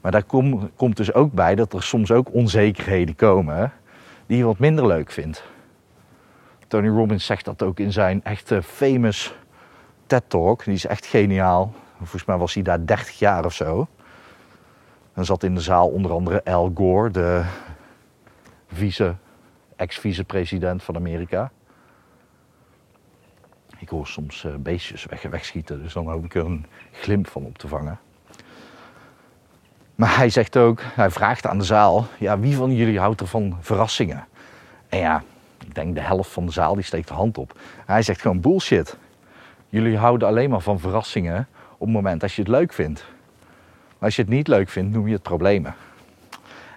Maar 0.00 0.12
daar 0.12 0.22
kom, 0.22 0.70
komt 0.76 0.96
dus 0.96 1.12
ook 1.12 1.32
bij 1.32 1.54
dat 1.54 1.72
er 1.72 1.82
soms 1.82 2.10
ook 2.10 2.32
onzekerheden 2.32 3.16
komen 3.16 3.72
die 4.26 4.36
je 4.36 4.44
wat 4.44 4.58
minder 4.58 4.86
leuk 4.86 5.10
vindt. 5.10 5.44
Tony 6.68 6.88
Robbins 6.88 7.26
zegt 7.26 7.44
dat 7.44 7.62
ook 7.62 7.78
in 7.78 7.92
zijn 7.92 8.24
echte 8.24 8.62
famous 8.62 9.34
TED 10.08 10.22
Talk. 10.26 10.64
Die 10.64 10.74
is 10.74 10.86
echt 10.86 11.06
geniaal. 11.06 11.72
Volgens 11.96 12.24
mij 12.24 12.36
was 12.36 12.54
hij 12.54 12.62
daar 12.62 12.86
30 12.86 13.18
jaar 13.18 13.44
of 13.44 13.54
zo. 13.54 13.88
Dan 15.14 15.24
zat 15.24 15.42
in 15.42 15.54
de 15.54 15.60
zaal 15.60 15.88
onder 15.88 16.10
andere 16.12 16.44
Al 16.44 16.72
Gore, 16.74 17.10
de 17.10 17.44
vice, 18.72 19.14
ex-vice-president 19.76 20.82
van 20.82 20.96
Amerika. 20.96 21.50
Ik 23.78 23.88
hoor 23.88 24.06
soms 24.06 24.44
uh, 24.44 24.54
beestjes 24.54 25.04
weg, 25.04 25.22
wegschieten, 25.22 25.82
dus 25.82 25.92
dan 25.92 26.08
hoop 26.08 26.24
ik 26.24 26.34
er 26.34 26.44
een 26.44 26.66
glimp 26.92 27.28
van 27.28 27.44
op 27.44 27.58
te 27.58 27.68
vangen. 27.68 27.98
Maar 29.94 30.16
hij 30.16 30.30
zegt 30.30 30.56
ook, 30.56 30.80
hij 30.82 31.10
vraagt 31.10 31.46
aan 31.46 31.58
de 31.58 31.64
zaal, 31.64 32.06
ja, 32.18 32.38
wie 32.38 32.56
van 32.56 32.74
jullie 32.74 32.98
houdt 32.98 33.20
er 33.20 33.26
van 33.26 33.56
verrassingen? 33.60 34.26
En 34.88 34.98
ja, 34.98 35.22
ik 35.66 35.74
denk 35.74 35.94
de 35.94 36.00
helft 36.00 36.30
van 36.30 36.46
de 36.46 36.52
zaal 36.52 36.74
die 36.74 36.84
steekt 36.84 37.08
de 37.08 37.14
hand 37.14 37.38
op. 37.38 37.58
Hij 37.86 38.02
zegt 38.02 38.20
gewoon 38.20 38.40
bullshit. 38.40 38.96
Jullie 39.68 39.96
houden 39.96 40.28
alleen 40.28 40.50
maar 40.50 40.60
van 40.60 40.80
verrassingen 40.80 41.48
op 41.72 41.86
het 41.86 41.90
moment 41.90 42.20
dat 42.20 42.32
je 42.32 42.42
het 42.42 42.50
leuk 42.50 42.72
vindt. 42.72 43.04
Maar 43.88 44.08
als 44.08 44.16
je 44.16 44.22
het 44.22 44.30
niet 44.30 44.48
leuk 44.48 44.68
vindt, 44.68 44.94
noem 44.94 45.06
je 45.06 45.12
het 45.12 45.22
problemen. 45.22 45.74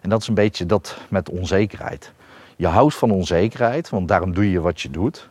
En 0.02 0.10
dat 0.10 0.22
is 0.22 0.28
een 0.28 0.34
beetje 0.34 0.66
dat 0.66 0.98
met 1.10 1.30
onzekerheid. 1.30 2.12
Je 2.56 2.68
houdt 2.68 2.96
van 2.96 3.12
onzekerheid, 3.12 3.90
want 3.90 4.08
daarom 4.08 4.34
doe 4.34 4.52
je 4.52 4.62
wat 4.62 4.82
je 4.82 4.90
doet. 4.90 5.30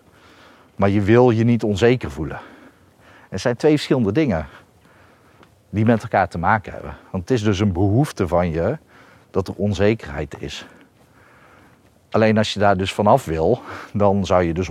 Maar 0.76 0.88
je 0.88 1.00
wil 1.00 1.30
je 1.30 1.44
niet 1.44 1.62
onzeker 1.62 2.10
voelen. 2.10 2.40
Er 3.28 3.38
zijn 3.38 3.56
twee 3.56 3.72
verschillende 3.72 4.12
dingen 4.12 4.46
die 5.70 5.84
met 5.84 6.02
elkaar 6.02 6.28
te 6.28 6.38
maken 6.38 6.72
hebben. 6.72 6.96
Want 7.10 7.28
het 7.28 7.38
is 7.38 7.42
dus 7.42 7.58
een 7.58 7.72
behoefte 7.72 8.28
van 8.28 8.50
je 8.50 8.78
dat 9.30 9.48
er 9.48 9.54
onzekerheid 9.54 10.36
is. 10.38 10.66
Alleen 12.10 12.38
als 12.38 12.52
je 12.52 12.58
daar 12.58 12.76
dus 12.76 12.92
vanaf 12.92 13.24
wil, 13.24 13.60
dan 13.92 14.26
zou 14.26 14.42
je 14.42 14.54
dus 14.54 14.70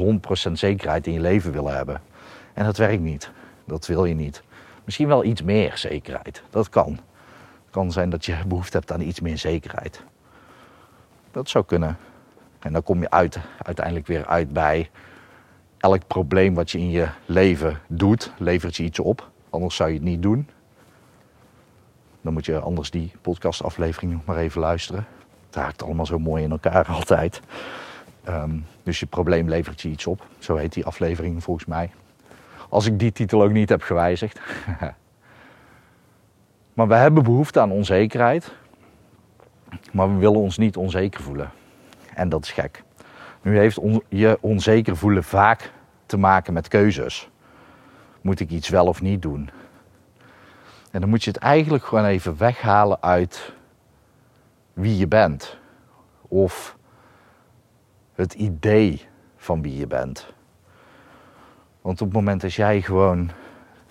100% 0.50 0.52
zekerheid 0.52 1.08
in 1.08 1.14
je 1.14 1.20
leven 1.20 1.52
willen 1.52 1.76
hebben. 1.76 2.02
En 2.60 2.66
dat 2.66 2.78
werkt 2.78 3.02
niet. 3.02 3.32
Dat 3.66 3.88
wil 3.88 4.06
je 4.06 4.14
niet. 4.14 4.44
Misschien 4.84 5.08
wel 5.08 5.24
iets 5.24 5.42
meer 5.42 5.78
zekerheid. 5.78 6.44
Dat 6.50 6.70
kan. 6.70 6.92
Het 6.92 7.72
kan 7.72 7.92
zijn 7.92 8.10
dat 8.10 8.26
je 8.26 8.38
behoefte 8.48 8.78
hebt 8.78 8.92
aan 8.92 9.02
iets 9.02 9.20
meer 9.20 9.38
zekerheid. 9.38 10.04
Dat 11.32 11.50
zou 11.50 11.66
kunnen. 11.66 11.98
En 12.60 12.74
dan 12.74 12.84
kom 12.84 13.02
je 13.02 13.10
uit, 13.10 13.38
uiteindelijk 13.62 14.08
weer 14.08 14.26
uit 14.26 14.54
bij 14.54 14.90
elk 15.78 16.08
probleem 16.08 16.54
wat 16.54 16.72
je 16.72 16.78
in 16.78 16.90
je 16.90 17.08
leven 17.26 17.80
doet, 17.88 18.32
levert 18.38 18.76
je 18.76 18.84
iets 18.84 19.00
op. 19.00 19.30
Anders 19.50 19.76
zou 19.76 19.90
je 19.90 19.96
het 19.96 20.04
niet 20.04 20.22
doen. 20.22 20.50
Dan 22.22 22.34
moet 22.34 22.46
je 22.46 22.60
anders 22.60 22.92
die 22.92 23.12
podcastaflevering 23.22 24.12
nog 24.12 24.26
maar 24.26 24.38
even 24.38 24.62
luisteren. 24.62 25.08
Het 25.46 25.56
raakt 25.56 25.84
allemaal 25.84 26.06
zo 26.06 26.20
mooi 26.20 26.44
in 26.44 26.52
elkaar 26.52 26.88
altijd. 26.88 27.42
Ehm, 28.24 28.58
dus 28.84 29.00
je 29.00 29.06
probleem 29.06 29.50
levert 29.50 29.82
je 29.82 29.90
iets 29.90 30.08
op. 30.08 30.26
Zo 30.40 30.56
heet 30.56 30.74
die 30.74 30.86
aflevering 30.86 31.44
volgens 31.44 31.66
mij. 31.66 31.92
Als 32.70 32.86
ik 32.86 33.00
die 33.00 33.12
titel 33.12 33.44
ook 33.44 33.52
niet 33.52 33.70
heb 33.70 33.82
gewijzigd. 33.82 34.40
maar 36.74 36.88
we 36.88 36.96
hebben 36.96 37.24
behoefte 37.24 37.60
aan 37.60 37.72
onzekerheid. 37.72 38.54
Maar 39.92 40.14
we 40.14 40.20
willen 40.20 40.40
ons 40.40 40.58
niet 40.58 40.78
onzeker 40.78 41.22
voelen. 41.22 41.52
En 42.14 42.30
dat 42.30 42.44
is 42.44 42.52
gek. 42.52 42.84
Nu 43.42 43.58
heeft 43.58 43.80
je 44.10 44.38
onzeker 44.42 44.98
voelen 44.98 45.24
vaak 45.24 45.72
te 46.06 46.18
maken 46.18 46.54
met 46.54 46.68
keuzes. 46.68 47.30
Moet 48.22 48.40
ik 48.40 48.50
iets 48.50 48.70
wel 48.70 48.86
of 48.86 49.02
niet 49.02 49.22
doen? 49.22 49.50
En 50.92 51.00
dan 51.00 51.10
moet 51.10 51.24
je 51.24 51.32
het 51.32 51.40
eigenlijk 51.40 51.84
gewoon 51.84 52.06
even 52.06 52.38
weghalen 52.38 53.02
uit 53.02 53.54
wie 54.74 54.98
je 54.98 55.08
bent. 55.08 55.58
Of 56.28 56.78
het 58.14 58.34
idee 58.34 59.08
van 59.38 59.62
wie 59.62 59.78
je 59.78 59.88
bent. 59.88 60.34
Want 61.82 62.02
op 62.02 62.08
het 62.08 62.16
moment 62.16 62.42
dat 62.42 62.54
jij 62.54 62.82
gewoon 62.82 63.30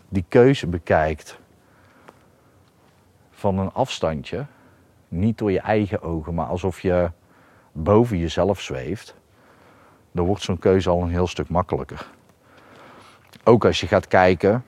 die 0.09 0.25
keuze 0.29 0.67
bekijkt 0.67 1.39
van 3.31 3.59
een 3.59 3.73
afstandje, 3.73 4.47
niet 5.09 5.39
door 5.39 5.53
je 5.53 5.61
eigen 5.61 6.03
ogen, 6.03 6.35
maar 6.35 6.47
alsof 6.47 6.81
je 6.81 7.11
boven 7.73 8.19
jezelf 8.19 8.61
zweeft, 8.61 9.15
dan 10.13 10.27
wordt 10.27 10.43
zo'n 10.43 10.59
keuze 10.59 10.91
al 10.91 11.03
een 11.03 11.11
heel 11.11 11.27
stuk 11.27 11.49
makkelijker. 11.49 12.07
Ook 13.45 13.65
als 13.65 13.81
je 13.81 13.87
gaat 13.87 14.07
kijken, 14.07 14.65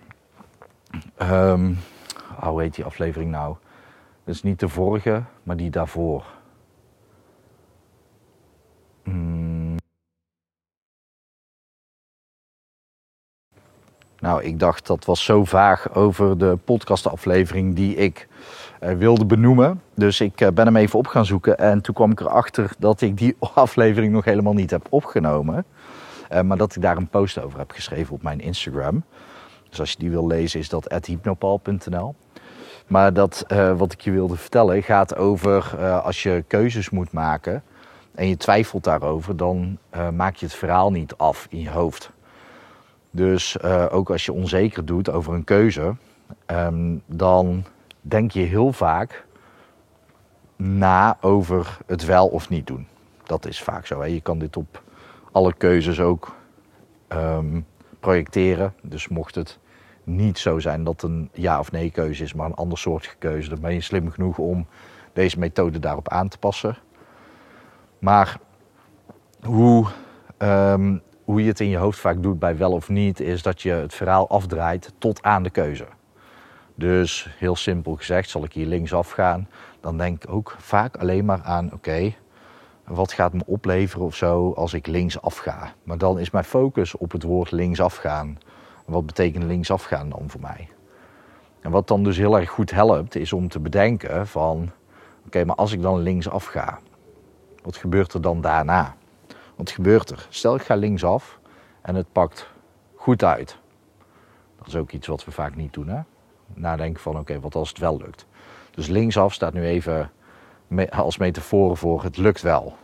um, 1.23 1.79
hoe 2.41 2.61
heet 2.61 2.75
die 2.75 2.85
aflevering 2.85 3.31
nou? 3.31 3.57
Dus 4.25 4.43
niet 4.43 4.61
de 4.61 4.69
vorige, 4.69 5.23
maar 5.43 5.57
die 5.57 5.71
daarvoor. 5.71 6.25
Nou, 14.31 14.43
ik 14.43 14.59
dacht 14.59 14.87
dat 14.87 15.05
was 15.05 15.25
zo 15.25 15.45
vaag 15.45 15.95
over 15.95 16.39
de 16.39 16.59
podcastaflevering 16.65 17.75
die 17.75 17.95
ik 17.95 18.29
uh, 18.83 18.93
wilde 18.93 19.25
benoemen. 19.25 19.83
Dus 19.95 20.21
ik 20.21 20.41
uh, 20.41 20.49
ben 20.49 20.67
hem 20.67 20.77
even 20.77 20.99
op 20.99 21.07
gaan 21.07 21.27
zoeken 21.27 21.59
en 21.59 21.81
toen 21.81 21.95
kwam 21.95 22.11
ik 22.11 22.21
erachter 22.21 22.73
dat 22.79 23.01
ik 23.01 23.19
die 23.19 23.37
aflevering 23.55 24.13
nog 24.13 24.25
helemaal 24.25 24.53
niet 24.53 24.71
heb 24.71 24.87
opgenomen. 24.91 25.65
Uh, 26.33 26.41
maar 26.41 26.57
dat 26.57 26.77
ik 26.77 26.83
daar 26.83 26.97
een 26.97 27.09
post 27.09 27.43
over 27.43 27.59
heb 27.59 27.71
geschreven 27.71 28.15
op 28.15 28.23
mijn 28.23 28.41
Instagram. 28.41 29.05
Dus 29.69 29.81
als 29.81 29.91
je 29.91 29.99
die 29.99 30.11
wil 30.11 30.27
lezen 30.27 30.61
is 30.61 30.69
dat 30.69 31.07
hypnopal.nl. 31.07 32.15
Maar 32.87 33.13
dat 33.13 33.45
wat 33.77 33.93
ik 33.93 34.01
je 34.01 34.11
wilde 34.11 34.37
vertellen 34.37 34.83
gaat 34.83 35.17
over 35.17 35.77
als 36.03 36.23
je 36.23 36.45
keuzes 36.47 36.91
moet 36.91 37.13
maken 37.13 37.63
en 38.15 38.29
je 38.29 38.37
twijfelt 38.37 38.85
daarover, 38.85 39.37
dan 39.37 39.79
maak 40.13 40.37
je 40.37 40.47
het 40.47 40.55
verhaal 40.55 40.91
niet 40.91 41.15
af 41.17 41.47
in 41.51 41.61
je 41.61 41.71
hoofd. 41.71 42.11
Dus 43.11 43.63
ook 43.91 44.11
als 44.11 44.25
je 44.25 44.33
onzeker 44.33 44.85
doet 44.85 45.11
over 45.11 45.35
een 45.35 45.45
keuze, 45.45 45.95
um, 46.47 47.03
dan 47.07 47.65
denk 48.01 48.31
je 48.31 48.41
heel 48.41 48.73
vaak 48.73 49.27
na 50.57 51.17
over 51.21 51.79
het 51.87 52.05
wel 52.05 52.29
of 52.29 52.49
niet 52.49 52.67
doen. 52.67 52.87
Dat 53.25 53.47
is 53.47 53.63
vaak 53.63 53.87
zo. 53.87 54.01
Hè? 54.01 54.07
Je 54.07 54.21
kan 54.21 54.39
dit 54.39 54.57
op 54.57 54.83
alle 55.33 55.55
keuzes 55.55 56.01
ook 56.01 56.35
um, 57.09 57.67
projecteren. 58.01 58.75
Dus 58.83 59.09
mocht 59.09 59.35
het 59.35 59.59
niet 60.05 60.39
zo 60.39 60.59
zijn 60.59 60.85
dat 60.85 61.03
een 61.03 61.31
ja 61.33 61.59
of 61.59 61.73
nee 61.73 61.91
keuze 61.91 62.23
is, 62.23 62.35
maar 62.35 62.47
een 62.47 62.55
ander 62.55 62.79
soort 62.79 63.17
keuze. 63.19 63.49
Dan 63.49 63.61
ben 63.61 63.75
je 63.75 63.81
slim 63.81 64.11
genoeg 64.11 64.39
om 64.39 64.67
deze 65.13 65.39
methode 65.39 65.79
daarop 65.79 66.09
aan 66.09 66.29
te 66.29 66.39
passen. 66.39 66.77
Maar 67.99 68.39
hoe, 69.43 69.87
um, 70.39 71.03
hoe 71.31 71.43
je 71.43 71.49
het 71.49 71.61
in 71.61 71.69
je 71.69 71.77
hoofd 71.77 71.99
vaak 71.99 72.23
doet 72.23 72.39
bij 72.39 72.57
wel 72.57 72.73
of 72.73 72.89
niet, 72.89 73.21
is 73.21 73.43
dat 73.43 73.63
je 73.63 73.71
het 73.71 73.95
verhaal 73.95 74.29
afdraait 74.29 74.93
tot 74.99 75.23
aan 75.23 75.43
de 75.43 75.51
keuze. 75.51 75.87
Dus 76.75 77.35
heel 77.39 77.57
simpel 77.57 77.95
gezegd, 77.95 78.31
zal 78.31 78.45
ik 78.45 78.53
hier 78.53 78.67
linksaf 78.67 79.11
gaan, 79.11 79.49
dan 79.81 79.99
denk 79.99 80.25
ik 80.25 80.33
ook 80.33 80.57
vaak 80.59 80.97
alleen 80.97 81.25
maar 81.25 81.43
aan: 81.43 81.73
oké, 81.73 82.15
wat 82.85 83.13
gaat 83.13 83.33
me 83.33 83.43
opleveren 83.47 84.07
of 84.07 84.15
zo 84.15 84.53
als 84.53 84.75
ik 84.75 84.87
linksaf 84.87 85.37
ga? 85.37 85.73
Maar 85.83 85.99
dan 85.99 86.19
is 86.19 86.31
mijn 86.31 86.45
focus 86.45 86.97
op 86.97 87.13
het 87.13 87.23
woord 87.23 87.51
linksaf 87.51 87.97
gaan 87.97 88.39
wat 88.91 89.07
betekent 89.07 89.45
linksaf 89.45 89.85
gaan 89.85 90.09
dan 90.09 90.23
voor 90.27 90.41
mij? 90.41 90.69
En 91.61 91.71
wat 91.71 91.89
dan 91.89 92.05
dus 92.05 92.17
heel 92.17 92.39
erg 92.39 92.51
goed 92.51 92.71
helpt, 92.71 93.17
is 93.17 93.33
om 93.33 93.49
te 93.49 93.61
bedenken 93.61 94.27
van... 94.27 94.71
Oké, 95.27 95.45
maar 95.45 95.57
als 95.57 95.73
ik 95.73 95.83
dan 95.83 95.99
linksaf 95.99 96.45
ga, 96.45 96.79
wat 97.63 97.77
gebeurt 97.77 98.13
er 98.13 98.21
dan 98.21 98.41
daarna? 98.41 98.97
Wat 99.61 99.71
gebeurt 99.71 100.11
er? 100.11 100.27
Stel 100.29 100.55
ik 100.55 100.63
ga 100.63 100.75
linksaf 100.75 101.39
en 101.83 101.95
het 101.95 102.13
pakt 102.13 102.51
goed 102.95 103.25
uit. 103.25 103.59
Dat 104.59 104.67
is 104.67 104.77
ook 104.77 104.93
iets 104.93 105.07
wat 105.07 105.25
we 105.25 105.31
vaak 105.31 105.57
niet 105.57 105.73
doen, 105.73 105.89
hè? 105.89 106.01
Nadenken 106.55 107.03
van, 107.03 107.19
oké, 107.19 107.41
wat 107.41 107.55
als 107.55 107.69
het 107.69 107.79
wel 107.79 107.97
lukt? 107.97 108.27
Dus 108.71 108.87
linksaf 108.87 109.33
staat 109.33 109.53
nu 109.53 109.65
even 109.65 110.11
als 110.91 111.19
metafoor 111.19 111.77
voor 111.77 112.03
het 112.03 112.17
lukt 112.17 112.43
wel. 112.43 112.77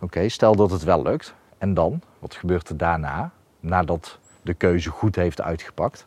Oké, 0.00 0.28
stel 0.28 0.56
dat 0.56 0.70
het 0.70 0.82
wel 0.84 1.02
lukt. 1.02 1.34
En 1.58 1.74
dan? 1.74 2.02
Wat 2.18 2.34
gebeurt 2.34 2.68
er 2.68 2.76
daarna? 2.76 3.30
Nadat 3.60 4.18
de 4.42 4.54
keuze 4.54 4.90
goed 4.90 5.16
heeft 5.16 5.40
uitgepakt. 5.40 6.06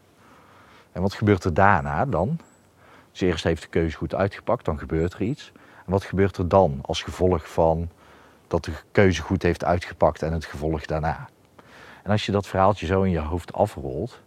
En 0.91 1.01
wat 1.01 1.13
gebeurt 1.13 1.43
er 1.43 1.53
daarna 1.53 2.05
dan? 2.05 2.39
Dus 3.11 3.21
eerst 3.21 3.43
heeft 3.43 3.61
de 3.61 3.67
keuze 3.67 3.97
goed 3.97 4.15
uitgepakt, 4.15 4.65
dan 4.65 4.79
gebeurt 4.79 5.13
er 5.13 5.21
iets. 5.21 5.51
En 5.85 5.91
wat 5.91 6.03
gebeurt 6.03 6.37
er 6.37 6.47
dan 6.47 6.79
als 6.81 7.03
gevolg 7.03 7.51
van 7.51 7.89
dat 8.49 8.63
de 8.63 8.71
keuze 8.91 9.21
goed 9.21 9.43
heeft 9.43 9.63
uitgepakt 9.63 10.21
en 10.21 10.33
het 10.33 10.45
gevolg 10.45 10.85
daarna? 10.85 11.29
En 12.03 12.11
als 12.11 12.25
je 12.25 12.31
dat 12.31 12.47
verhaaltje 12.47 12.85
zo 12.85 13.01
in 13.01 13.11
je 13.11 13.19
hoofd 13.19 13.53
afrolt, 13.53 14.21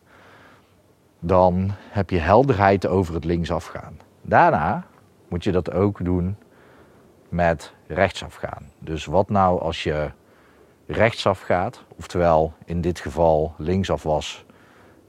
dan 1.19 1.71
heb 1.91 2.11
je 2.11 2.19
helderheid 2.19 2.87
over 2.87 3.15
het 3.15 3.25
linksafgaan. 3.25 3.99
Daarna 4.23 4.87
moet 5.29 5.45
je 5.45 5.53
dat 5.53 5.73
ook 5.73 6.05
doen 6.05 6.37
met 7.29 7.73
rechtsafgaan. 7.87 8.71
Dus 8.79 9.05
wat 9.05 9.29
nou 9.29 9.61
als 9.61 9.83
je 9.83 10.11
rechtsaf 10.87 11.41
gaat. 11.41 11.85
Oftewel, 11.97 12.53
in 12.65 12.81
dit 12.81 13.01
geval 13.01 13.55
linksaf 13.57 14.03
was, 14.03 14.45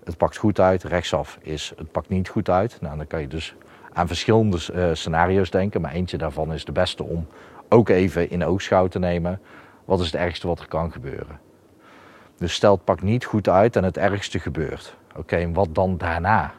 het 0.03 0.17
pakt 0.17 0.37
goed 0.37 0.59
uit. 0.59 0.83
Rechtsaf 0.83 1.37
is, 1.41 1.73
het 1.77 1.91
pakt 1.91 2.09
niet 2.09 2.29
goed 2.29 2.49
uit. 2.49 2.77
Nou, 2.81 2.97
dan 2.97 3.07
kan 3.07 3.21
je 3.21 3.27
dus 3.27 3.55
aan 3.93 4.07
verschillende 4.07 4.57
uh, 4.73 4.89
scenario's 4.93 5.49
denken. 5.49 5.81
Maar 5.81 5.91
eentje 5.91 6.17
daarvan 6.17 6.53
is 6.53 6.65
de 6.65 6.71
beste 6.71 7.03
om 7.03 7.27
ook 7.73 7.89
even 7.89 8.29
in 8.29 8.45
oogschouw 8.45 8.87
te 8.87 8.99
nemen. 8.99 9.41
Wat 9.85 9.99
is 9.99 10.05
het 10.05 10.15
ergste 10.15 10.47
wat 10.47 10.59
er 10.59 10.67
kan 10.67 10.91
gebeuren? 10.91 11.39
Dus 12.37 12.53
stel 12.53 12.73
het 12.73 12.83
pakt 12.83 13.01
niet 13.01 13.25
goed 13.25 13.49
uit 13.49 13.75
en 13.75 13.83
het 13.83 13.97
ergste 13.97 14.39
gebeurt. 14.39 14.95
Oké, 15.15 15.35
en 15.35 15.53
wat 15.53 15.75
dan 15.75 15.97
daarna? 15.97 16.51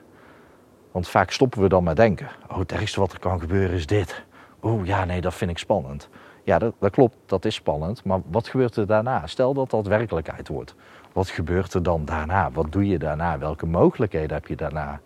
Want 0.90 1.08
vaak 1.08 1.30
stoppen 1.30 1.60
we 1.60 1.68
dan 1.68 1.84
met 1.84 1.96
denken. 1.96 2.28
Oh, 2.50 2.58
het 2.58 2.72
ergste 2.72 3.00
wat 3.00 3.12
er 3.12 3.18
kan 3.18 3.40
gebeuren 3.40 3.76
is 3.76 3.86
dit. 3.86 4.24
Oeh, 4.62 4.86
ja, 4.86 5.04
nee, 5.04 5.20
dat 5.20 5.34
vind 5.34 5.50
ik 5.50 5.58
spannend. 5.58 6.08
Ja, 6.42 6.58
dat, 6.58 6.74
dat, 6.78 6.90
klopt, 6.90 7.16
dat 7.26 7.44
is 7.44 7.54
spannend. 7.54 8.04
Maar 8.04 8.20
wat 8.30 8.48
gebeurt 8.48 8.76
er 8.76 8.86
daarna? 8.86 9.26
Stel 9.26 9.54
dat 9.54 9.70
dat 9.70 9.86
werkelijkheid 9.86 10.48
wordt. 10.48 10.74
Wat 11.12 11.28
gebeurt 11.28 11.74
er 11.74 11.82
dan 11.82 12.04
daarna? 12.04 12.50
Wat 12.50 12.72
doe 12.72 12.88
je 12.88 12.98
daarna? 12.98 13.38
Welke 13.38 13.66
mogelijkheden 13.66 14.36
heb 14.36 14.46
je 14.46 14.56
daarna? 14.56 15.00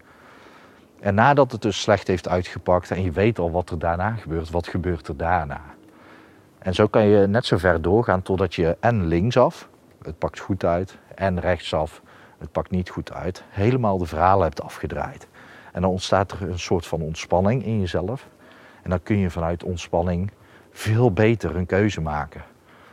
En 1.01 1.15
nadat 1.15 1.53
het 1.53 1.63
dus 1.63 1.81
slecht 1.81 2.07
heeft 2.07 2.29
uitgepakt 2.29 2.91
en 2.91 3.03
je 3.03 3.11
weet 3.11 3.39
al 3.39 3.51
wat 3.51 3.71
er 3.71 3.79
daarna 3.79 4.11
gebeurt, 4.11 4.51
wat 4.51 4.69
gebeurt 4.69 5.09
er 5.09 5.17
daarna? 5.17 5.61
En 6.59 6.75
zo 6.75 6.87
kan 6.87 7.07
je 7.07 7.27
net 7.27 7.47
zo 7.47 7.57
ver 7.57 7.83
doorgaan 7.83 8.23
totdat 8.23 8.55
je 8.55 8.77
en 8.81 9.07
linksaf, 9.07 9.69
het 10.03 10.19
pakt 10.19 10.39
goed 10.39 10.65
uit, 10.65 10.99
en 11.15 11.41
rechtsaf, 11.41 12.03
het 12.39 12.53
pakt 12.53 12.71
niet 12.71 12.91
goed 12.91 13.13
uit, 13.13 13.45
helemaal 13.49 13.99
de 13.99 14.07
verhalen 14.07 14.43
hebt 14.43 14.63
afgedraaid. 14.63 15.29
En 15.73 15.81
dan 15.81 15.91
ontstaat 15.91 16.33
er 16.33 16.43
een 16.43 16.59
soort 16.59 16.87
van 16.87 17.01
ontspanning 17.01 17.65
in 17.65 17.81
jezelf. 17.81 18.29
En 18.83 18.91
dan 18.91 19.03
kun 19.03 19.19
je 19.19 19.31
vanuit 19.31 19.65
ontspanning 19.65 20.31
veel 20.71 21.13
beter 21.13 21.57
een 21.57 21.67
keuze 21.67 22.01
maken. 22.01 22.43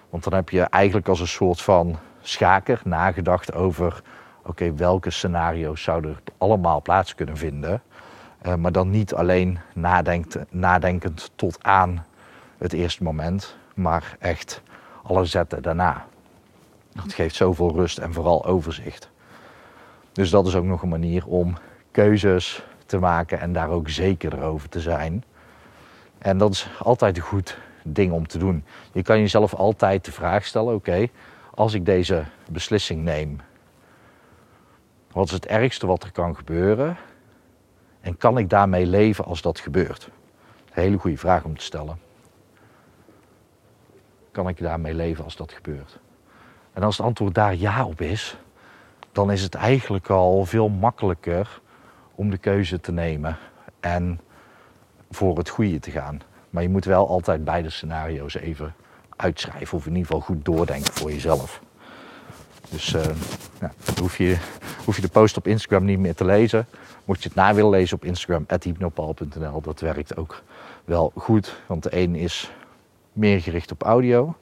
Want 0.10 0.24
dan 0.24 0.34
heb 0.34 0.50
je 0.50 0.62
eigenlijk 0.62 1.08
als 1.08 1.20
een 1.20 1.28
soort 1.28 1.62
van 1.62 1.96
schaker 2.22 2.82
nagedacht 2.84 3.54
over 3.54 4.02
oké, 4.44 4.74
welke 4.74 5.10
scenario's 5.10 5.84
zouden 5.84 6.12
er 6.12 6.34
allemaal 6.38 6.82
plaats 6.82 7.16
kunnen 7.16 7.38
vinden. 7.38 7.82
Uh, 8.46 8.56
maar 8.56 8.72
dan 8.72 8.90
niet 8.90 9.14
alleen 9.14 9.60
nadenkend 10.50 11.32
tot 11.36 11.64
aan 11.64 12.06
het 12.58 12.74
eerste 12.74 13.04
moment, 13.04 13.56
maar 13.74 14.16
echt 14.20 14.62
alle 15.04 15.26
zetten 15.26 15.62
daarna. 15.62 16.06
Dat 16.92 17.14
geeft 17.14 17.36
zoveel 17.36 17.72
rust 17.72 17.98
en 17.98 18.14
vooral 18.14 18.46
overzicht. 18.46 19.10
Dus 20.12 20.30
dat 20.30 20.48
is 20.48 20.56
ook 20.56 20.66
nog 20.66 20.82
een 20.82 20.90
manier 20.90 21.28
om 21.28 21.58
keuzes 21.92 22.64
te 22.86 22.98
maken 22.98 23.40
en 23.40 23.54
daar 23.54 23.70
ook 23.70 23.90
zeker 23.90 24.42
over 24.42 24.70
te 24.70 24.80
zijn. 24.80 25.24
En 26.18 26.38
dat 26.38 26.52
is 26.52 26.70
altijd 26.80 27.18
een 27.18 27.24
goed 27.24 27.58
ding 27.84 28.12
om 28.12 28.28
te 28.28 28.38
doen. 28.38 28.64
Je 28.92 29.02
kan 29.02 29.20
jezelf 29.20 29.54
altijd 29.54 30.06
de 30.06 30.12
vraag 30.12 30.46
stellen: 30.46 30.74
oké, 30.74 31.08
als 31.54 31.74
ik 31.74 31.86
deze 31.86 32.24
beslissing 32.52 33.04
neem, 33.04 33.40
wat 35.12 35.26
is 35.26 35.32
het 35.32 35.46
ergste 35.46 35.88
wat 35.88 36.04
er 36.04 36.12
kan 36.12 36.36
gebeuren? 36.36 36.98
En 38.02 38.18
kan 38.18 38.38
ik 38.38 38.50
daarmee 38.50 38.86
leven 38.86 39.26
als 39.26 39.42
dat 39.42 39.60
gebeurt? 39.60 40.10
Een 40.74 40.82
hele 40.84 40.98
goede 40.98 41.18
vraag 41.18 41.44
om 41.44 41.58
te 41.58 41.64
stellen. 41.64 42.05
Kan 44.36 44.48
ik 44.48 44.60
daarmee 44.60 44.94
leven 44.94 45.24
als 45.24 45.36
dat 45.36 45.52
gebeurt? 45.52 46.00
En 46.74 46.84
als 46.84 46.98
het 46.98 47.06
antwoord 47.06 47.34
daar 47.34 47.56
ja 47.56 47.86
op 47.86 48.02
is, 48.02 48.38
dan 49.12 49.32
is 49.32 49.42
het 49.42 49.56
eigenlijk 49.56 50.10
al 50.10 50.46
veel 50.46 50.70
makkelijker 50.70 51.62
om 52.16 52.30
de 52.30 52.38
keuze 52.38 52.80
te 52.80 52.92
nemen 52.92 53.38
en 53.80 54.20
voor 55.12 55.38
het 55.38 55.50
goede 55.50 55.80
te 55.80 55.92
gaan. 55.92 56.22
Maar 56.50 56.64
je 56.64 56.70
moet 56.70 56.86
wel 56.86 57.08
altijd 57.08 57.44
beide 57.44 57.70
scenario's 57.70 58.36
even 58.36 58.76
uitschrijven 59.16 59.78
of 59.78 59.86
in 59.86 59.96
ieder 59.96 60.06
geval 60.06 60.22
goed 60.22 60.46
doordenken 60.46 60.94
voor 60.94 61.12
jezelf. 61.12 61.62
Dus 62.70 62.94
uh, 62.94 63.02
ja, 63.60 63.74
hoef, 64.00 64.18
je, 64.18 64.38
hoef 64.86 64.96
je 64.96 65.02
de 65.02 65.08
post 65.08 65.38
op 65.38 65.48
Instagram 65.48 65.86
niet 65.86 66.00
meer 66.00 66.16
te 66.16 66.26
lezen. 66.26 66.68
Mocht 67.06 67.24
je 67.24 67.28
het 67.28 67.38
na 67.38 67.54
willen 67.54 67.72
lezen 67.72 67.96
op 67.96 68.06
Instagram, 68.06 68.46
hypnopal.nl. 68.48 69.62
Dat 69.62 69.80
werkt 69.80 70.18
ook 70.18 70.44
wel 70.86 71.12
goed, 71.16 71.62
want 71.68 71.84
de 71.84 71.98
een 71.98 72.16
is 72.16 72.52
meer 73.16 73.42
gericht 73.42 73.72
op 73.72 73.84
audio. 73.84 74.36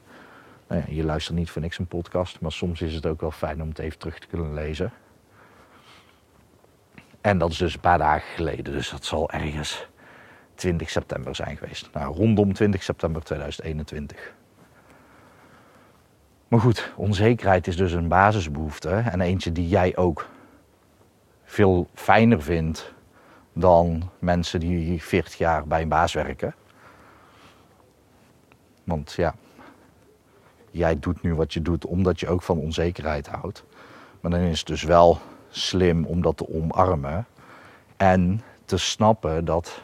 Nou 0.67 0.81
ja, 0.81 0.93
je 0.93 1.03
luistert 1.03 1.38
niet 1.38 1.49
voor 1.49 1.62
niks 1.62 1.77
een 1.77 1.88
podcast, 1.88 2.39
maar 2.39 2.51
soms 2.51 2.81
is 2.81 2.93
het 2.93 3.05
ook 3.05 3.21
wel 3.21 3.31
fijn 3.31 3.62
om 3.62 3.67
het 3.67 3.79
even 3.79 3.99
terug 3.99 4.19
te 4.19 4.27
kunnen 4.27 4.53
lezen. 4.53 4.91
En 7.21 7.38
dat 7.38 7.51
is 7.51 7.57
dus 7.57 7.73
een 7.73 7.79
paar 7.79 7.97
dagen 7.97 8.27
geleden, 8.36 8.73
dus 8.73 8.89
dat 8.89 9.05
zal 9.05 9.31
ergens 9.31 9.88
20 10.55 10.89
september 10.89 11.36
zijn 11.36 11.57
geweest. 11.57 11.89
Nou, 11.93 12.15
rondom 12.15 12.53
20 12.53 12.83
september 12.83 13.23
2021. 13.23 14.33
Maar 16.47 16.59
goed, 16.59 16.91
onzekerheid 16.95 17.67
is 17.67 17.77
dus 17.77 17.91
een 17.91 18.07
basisbehoefte 18.07 18.89
en 18.89 19.21
eentje 19.21 19.51
die 19.51 19.67
jij 19.67 19.97
ook 19.97 20.29
veel 21.43 21.88
fijner 21.93 22.41
vindt 22.41 22.93
dan 23.53 24.09
mensen 24.19 24.59
die 24.59 25.03
40 25.03 25.38
jaar 25.38 25.67
bij 25.67 25.81
een 25.81 25.89
baas 25.89 26.13
werken. 26.13 26.55
Want 28.84 29.13
ja, 29.13 29.36
jij 30.72 31.00
doet 31.00 31.22
nu 31.22 31.36
wat 31.36 31.54
je 31.54 31.62
doet 31.62 31.86
omdat 31.86 32.19
je 32.19 32.28
ook 32.28 32.41
van 32.41 32.58
onzekerheid 32.58 33.28
houdt. 33.28 33.63
Maar 34.22 34.32
dan 34.32 34.39
is 34.39 34.60
het 34.60 34.67
dus 34.67 34.84
wel 34.84 35.19
slim 35.50 36.06
om 36.06 36.22
dat 36.22 36.38
te 36.38 36.50
omarmen 36.50 37.26
en 37.98 38.41
te 38.65 38.78
snappen 38.78 39.46
dat 39.46 39.82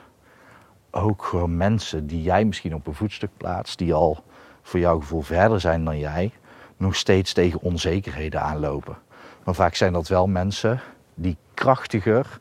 ook 0.91 1.23
gewoon 1.23 1.57
mensen 1.57 2.07
die 2.07 2.21
jij 2.21 2.45
misschien 2.45 2.75
op 2.75 2.87
een 2.87 2.93
voetstuk 2.93 3.29
plaatst, 3.37 3.77
die 3.77 3.93
al 3.93 4.23
voor 4.61 4.79
jouw 4.79 4.99
gevoel 4.99 5.21
verder 5.21 5.59
zijn 5.59 5.85
dan 5.85 5.99
jij, 5.99 6.31
nog 6.77 6.95
steeds 6.95 7.33
tegen 7.33 7.61
onzekerheden 7.61 8.41
aanlopen. 8.41 8.97
Maar 9.43 9.55
vaak 9.55 9.75
zijn 9.75 9.93
dat 9.93 10.07
wel 10.07 10.27
mensen 10.27 10.81
die 11.15 11.37
krachtiger 11.53 12.39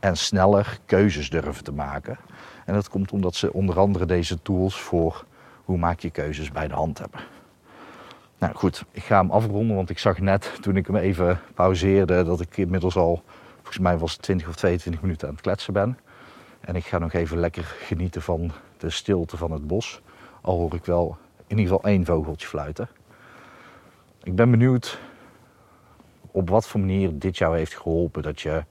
en 0.00 0.16
sneller 0.16 0.78
keuzes 0.86 1.30
durven 1.30 1.64
te 1.64 1.72
maken. 1.72 2.18
En 2.64 2.74
dat 2.74 2.88
komt 2.88 3.12
omdat 3.12 3.34
ze 3.34 3.52
onder 3.52 3.78
andere 3.78 4.06
deze 4.06 4.42
tools 4.42 4.80
voor 4.80 5.24
hoe 5.64 5.78
maak 5.78 6.00
je 6.00 6.10
keuzes 6.10 6.50
bij 6.52 6.68
de 6.68 6.74
hand 6.74 6.98
hebben. 6.98 7.20
Nou 8.38 8.54
goed, 8.54 8.84
ik 8.90 9.02
ga 9.02 9.20
hem 9.20 9.30
afronden, 9.30 9.76
want 9.76 9.90
ik 9.90 9.98
zag 9.98 10.18
net 10.18 10.58
toen 10.60 10.76
ik 10.76 10.86
hem 10.86 10.96
even 10.96 11.40
pauzeerde 11.54 12.24
dat 12.24 12.40
ik 12.40 12.56
inmiddels 12.56 12.96
al, 12.96 13.22
volgens 13.56 13.78
mij 13.78 13.98
was 13.98 14.12
het 14.12 14.22
20 14.22 14.48
of 14.48 14.54
22 14.54 15.02
minuten 15.02 15.28
aan 15.28 15.34
het 15.34 15.42
kletsen 15.42 15.72
ben. 15.72 15.98
En 16.60 16.76
ik 16.76 16.84
ga 16.84 16.98
nog 16.98 17.12
even 17.12 17.38
lekker 17.38 17.64
genieten 17.64 18.22
van 18.22 18.52
de 18.76 18.90
stilte 18.90 19.36
van 19.36 19.50
het 19.50 19.66
bos. 19.66 20.00
Al 20.40 20.56
hoor 20.56 20.74
ik 20.74 20.84
wel 20.84 21.16
in 21.46 21.58
ieder 21.58 21.74
geval 21.74 21.90
één 21.90 22.04
vogeltje 22.04 22.46
fluiten. 22.46 22.88
Ik 24.22 24.34
ben 24.34 24.50
benieuwd 24.50 24.98
op 26.30 26.50
wat 26.50 26.68
voor 26.68 26.80
manier 26.80 27.18
dit 27.18 27.38
jou 27.38 27.56
heeft 27.56 27.76
geholpen. 27.76 28.22
Dat 28.22 28.40
je 28.40 28.64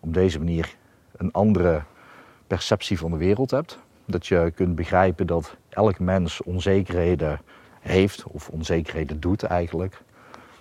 op 0.00 0.14
deze 0.14 0.38
manier 0.38 0.76
een 1.16 1.32
andere 1.32 1.82
perceptie 2.46 2.98
van 2.98 3.10
de 3.10 3.16
wereld 3.16 3.50
hebt. 3.50 3.78
Dat 4.10 4.26
je 4.26 4.52
kunt 4.54 4.74
begrijpen 4.74 5.26
dat 5.26 5.56
elk 5.68 5.98
mens 5.98 6.42
onzekerheden 6.42 7.40
heeft 7.80 8.24
of 8.24 8.48
onzekerheden 8.48 9.20
doet 9.20 9.42
eigenlijk. 9.42 10.02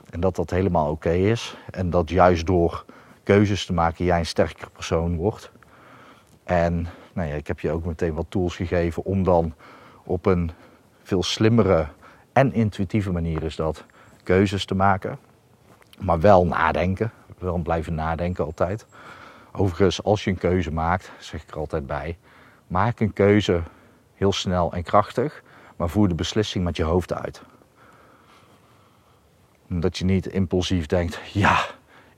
En 0.10 0.20
dat 0.20 0.36
dat 0.36 0.50
helemaal 0.50 0.92
oké 0.92 1.12
is. 1.12 1.58
En 1.72 1.90
dat 1.90 2.10
juist 2.10 2.46
door 2.46 2.86
keuzes 3.24 3.66
te 3.66 3.74
maken 3.74 4.06
jij 4.06 4.20
een 4.20 4.26
sterker 4.26 4.70
persoon 4.70 5.16
wordt. 5.16 5.52
En 6.44 6.88
nou 7.14 7.28
ja, 7.28 7.36
ik 7.36 7.48
heb 7.48 7.60
je 7.60 7.72
ook 7.72 7.86
meteen 7.86 8.14
wat 8.14 8.26
tools 8.30 8.56
gegeven 8.56 9.06
om 9.06 9.24
dan 9.24 9.54
op 10.04 10.26
een 10.26 10.52
veel 11.04 11.24
slimmere 11.24 11.88
en 12.34 12.54
intuïtieve 12.54 13.12
manier 13.12 13.44
is 13.44 13.56
dat 13.56 13.86
keuzes 14.24 14.66
te 14.66 14.76
maken. 14.76 15.18
Maar 16.00 16.20
wel 16.20 16.46
nadenken. 16.46 17.12
Wel 17.38 17.58
blijven 17.58 17.94
nadenken 17.94 18.46
altijd. 18.46 18.86
Overigens, 19.52 20.04
als 20.04 20.24
je 20.24 20.30
een 20.30 20.38
keuze 20.38 20.72
maakt, 20.72 21.12
zeg 21.20 21.44
ik 21.44 21.50
er 21.50 21.58
altijd 21.58 21.88
bij, 21.88 22.18
maak 22.68 23.00
een 23.00 23.14
keuze 23.14 23.62
heel 24.14 24.34
snel 24.34 24.74
en 24.74 24.84
krachtig, 24.84 25.44
maar 25.76 25.90
voer 25.90 26.08
de 26.08 26.16
beslissing 26.16 26.64
met 26.64 26.78
je 26.78 26.84
hoofd 26.84 27.14
uit. 27.14 27.42
Dat 29.68 29.98
je 29.98 30.06
niet 30.06 30.26
impulsief 30.28 30.86
denkt, 30.86 31.20
ja, 31.34 31.66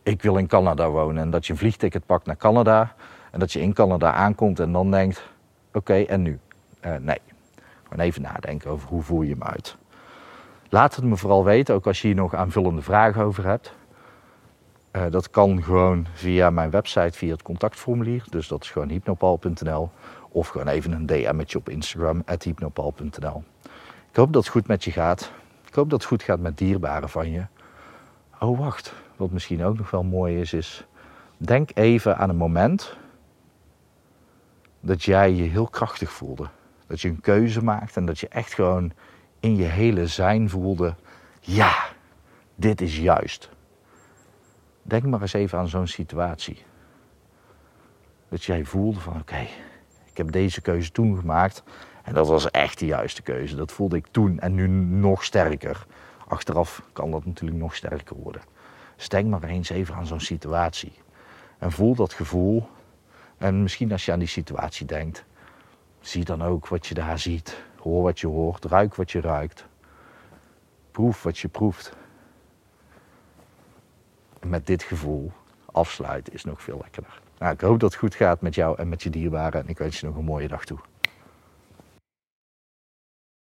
ik 0.04 0.22
wil 0.22 0.38
in 0.38 0.48
Canada 0.48 0.90
wonen. 0.90 1.24
En 1.24 1.30
dat 1.30 1.46
je 1.46 1.54
een 1.54 1.60
vliegticket 1.60 2.06
pakt 2.06 2.26
naar 2.26 2.38
Canada. 2.38 2.96
En 3.32 3.40
dat 3.40 3.52
je 3.52 3.62
in 3.62 3.74
Canada 3.74 4.14
aankomt 4.14 4.60
en 4.60 4.72
dan 4.72 4.92
denkt, 4.92 5.24
oké, 5.74 5.94
en 5.94 6.22
nu? 6.22 6.40
Uh, 6.86 6.96
nee, 6.96 7.20
gewoon 7.84 8.06
even 8.06 8.22
nadenken 8.22 8.70
over 8.70 8.90
hoe 8.90 9.02
voer 9.02 9.26
je 9.26 9.32
hem 9.32 9.44
uit. 9.44 9.78
Laat 10.70 10.96
het 10.96 11.06
me 11.06 11.18
vooral 11.18 11.44
weten, 11.44 11.76
ook 11.76 11.88
als 11.88 12.02
je 12.02 12.08
hier 12.08 12.16
nog 12.16 12.36
aanvullende 12.36 12.82
vragen 12.82 13.24
over 13.24 13.46
hebt. 13.46 13.74
Uh, 14.92 15.04
dat 15.10 15.30
kan 15.30 15.64
gewoon 15.64 16.08
via 16.14 16.50
mijn 16.50 16.70
website, 16.70 17.18
via 17.18 17.32
het 17.32 17.42
contactformulier. 17.42 18.24
Dus 18.30 18.48
dat 18.48 18.64
is 18.64 18.72
gewoon 18.72 18.90
hypnopal.nl. 18.90 19.90
Of 20.32 20.48
gewoon 20.48 20.68
even 20.68 20.92
een 20.92 21.06
DM'tje 21.06 21.58
op 21.58 21.70
Instagram, 21.70 22.24
hypnopal.nl. 22.40 23.44
Ik 24.10 24.16
hoop 24.16 24.34
dat 24.34 24.44
het 24.44 24.52
goed 24.52 24.68
met 24.68 24.84
je 24.84 24.92
gaat. 24.92 25.32
Ik 25.68 25.74
hoop 25.74 25.90
dat 25.90 26.00
het 26.00 26.08
goed 26.08 26.24
gaat 26.24 26.40
met 26.40 26.58
dierbaren 26.58 27.10
van 27.10 27.32
je. 27.32 27.46
Oh, 28.40 28.60
wacht. 28.60 28.94
Wat 29.16 29.32
misschien 29.32 29.64
ook 29.64 29.78
nog 29.78 29.92
wel 29.92 30.04
mooi 30.04 30.40
is, 30.40 30.54
is... 30.54 30.88
Denk 31.38 31.70
even 31.74 32.18
aan 32.18 32.30
een 32.30 32.36
moment 32.36 32.98
dat 34.80 35.04
jij 35.04 35.34
je 35.34 35.44
heel 35.44 35.68
krachtig 35.68 36.12
voelde. 36.12 36.50
Dat 36.88 37.02
je 37.02 37.10
een 37.10 37.22
keuze 37.22 37.64
maakt 37.64 37.98
en 37.98 38.06
dat 38.06 38.20
je 38.20 38.28
echt 38.28 38.54
gewoon 38.54 38.92
in 39.40 39.56
je 39.56 39.64
hele 39.64 40.08
zijn 40.08 40.50
voelde: 40.50 40.96
ja, 41.40 41.86
dit 42.56 42.82
is 42.82 42.98
juist. 42.98 43.50
Denk 44.82 45.06
maar 45.06 45.22
eens 45.22 45.34
even 45.34 45.58
aan 45.58 45.68
zo'n 45.68 45.88
situatie. 45.88 46.64
Dat 48.30 48.44
jij 48.44 48.66
voelde 48.66 49.00
van 49.00 49.20
oké, 49.20 49.48
heb 50.20 50.32
deze 50.32 50.62
keuze 50.62 50.92
toen 50.92 51.18
gemaakt 51.18 51.64
en 52.04 52.14
dat 52.14 52.28
was 52.28 52.52
echt 52.52 52.80
de 52.80 52.86
juiste 52.86 53.22
keuze. 53.22 53.56
Dat 53.56 53.72
voelde 53.72 53.96
ik 53.96 54.08
toen 54.12 54.40
en 54.40 54.54
nu 54.54 54.68
nog 54.68 55.24
sterker. 55.24 55.86
Achteraf 56.28 56.82
kan 56.94 57.12
dat 57.12 57.26
natuurlijk 57.26 57.60
nog 57.60 57.76
sterker 57.76 58.16
worden. 58.16 58.42
Dus 58.96 59.10
denk 59.10 59.30
maar 59.30 59.44
eens 59.44 59.70
even 59.70 59.96
aan 59.96 60.06
zo'n 60.06 60.20
situatie. 60.20 60.94
En 61.58 61.72
voel 61.72 61.96
dat 61.96 62.14
gevoel. 62.14 62.70
En 63.38 63.62
misschien 63.62 63.92
als 63.92 64.06
je 64.06 64.12
aan 64.12 64.20
die 64.20 64.28
situatie 64.28 64.86
denkt, 64.86 65.26
zie 66.00 66.26
dan 66.26 66.44
ook 66.44 66.68
wat 66.68 66.88
je 66.88 66.94
daar 66.94 67.20
ziet. 67.20 67.62
Hoor 67.78 68.04
wat 68.04 68.20
je 68.20 68.28
hoort, 68.28 68.66
ruik 68.66 68.96
wat 68.96 69.12
je 69.12 69.22
ruikt. 69.22 69.66
Proef 70.92 71.24
wat 71.24 71.38
je 71.38 71.48
proeft. 71.48 71.94
Met 74.46 74.68
dit 74.68 74.84
gevoel 74.84 75.32
afsluiten 75.66 76.34
is 76.34 76.44
nog 76.44 76.62
veel 76.62 76.80
lekkerder. 76.82 77.22
Nou, 77.40 77.54
ik 77.54 77.62
hoop 77.62 77.80
dat 77.80 77.92
het 77.92 78.00
goed 78.00 78.16
gaat 78.16 78.42
met 78.42 78.56
jou 78.56 78.78
en 78.78 78.90
met 78.90 79.04
je 79.04 79.10
dierbaren. 79.10 79.62
En 79.62 79.68
ik 79.68 79.78
wens 79.78 80.00
je 80.00 80.06
nog 80.06 80.16
een 80.16 80.24
mooie 80.24 80.48
dag 80.48 80.66
toe. 80.66 80.80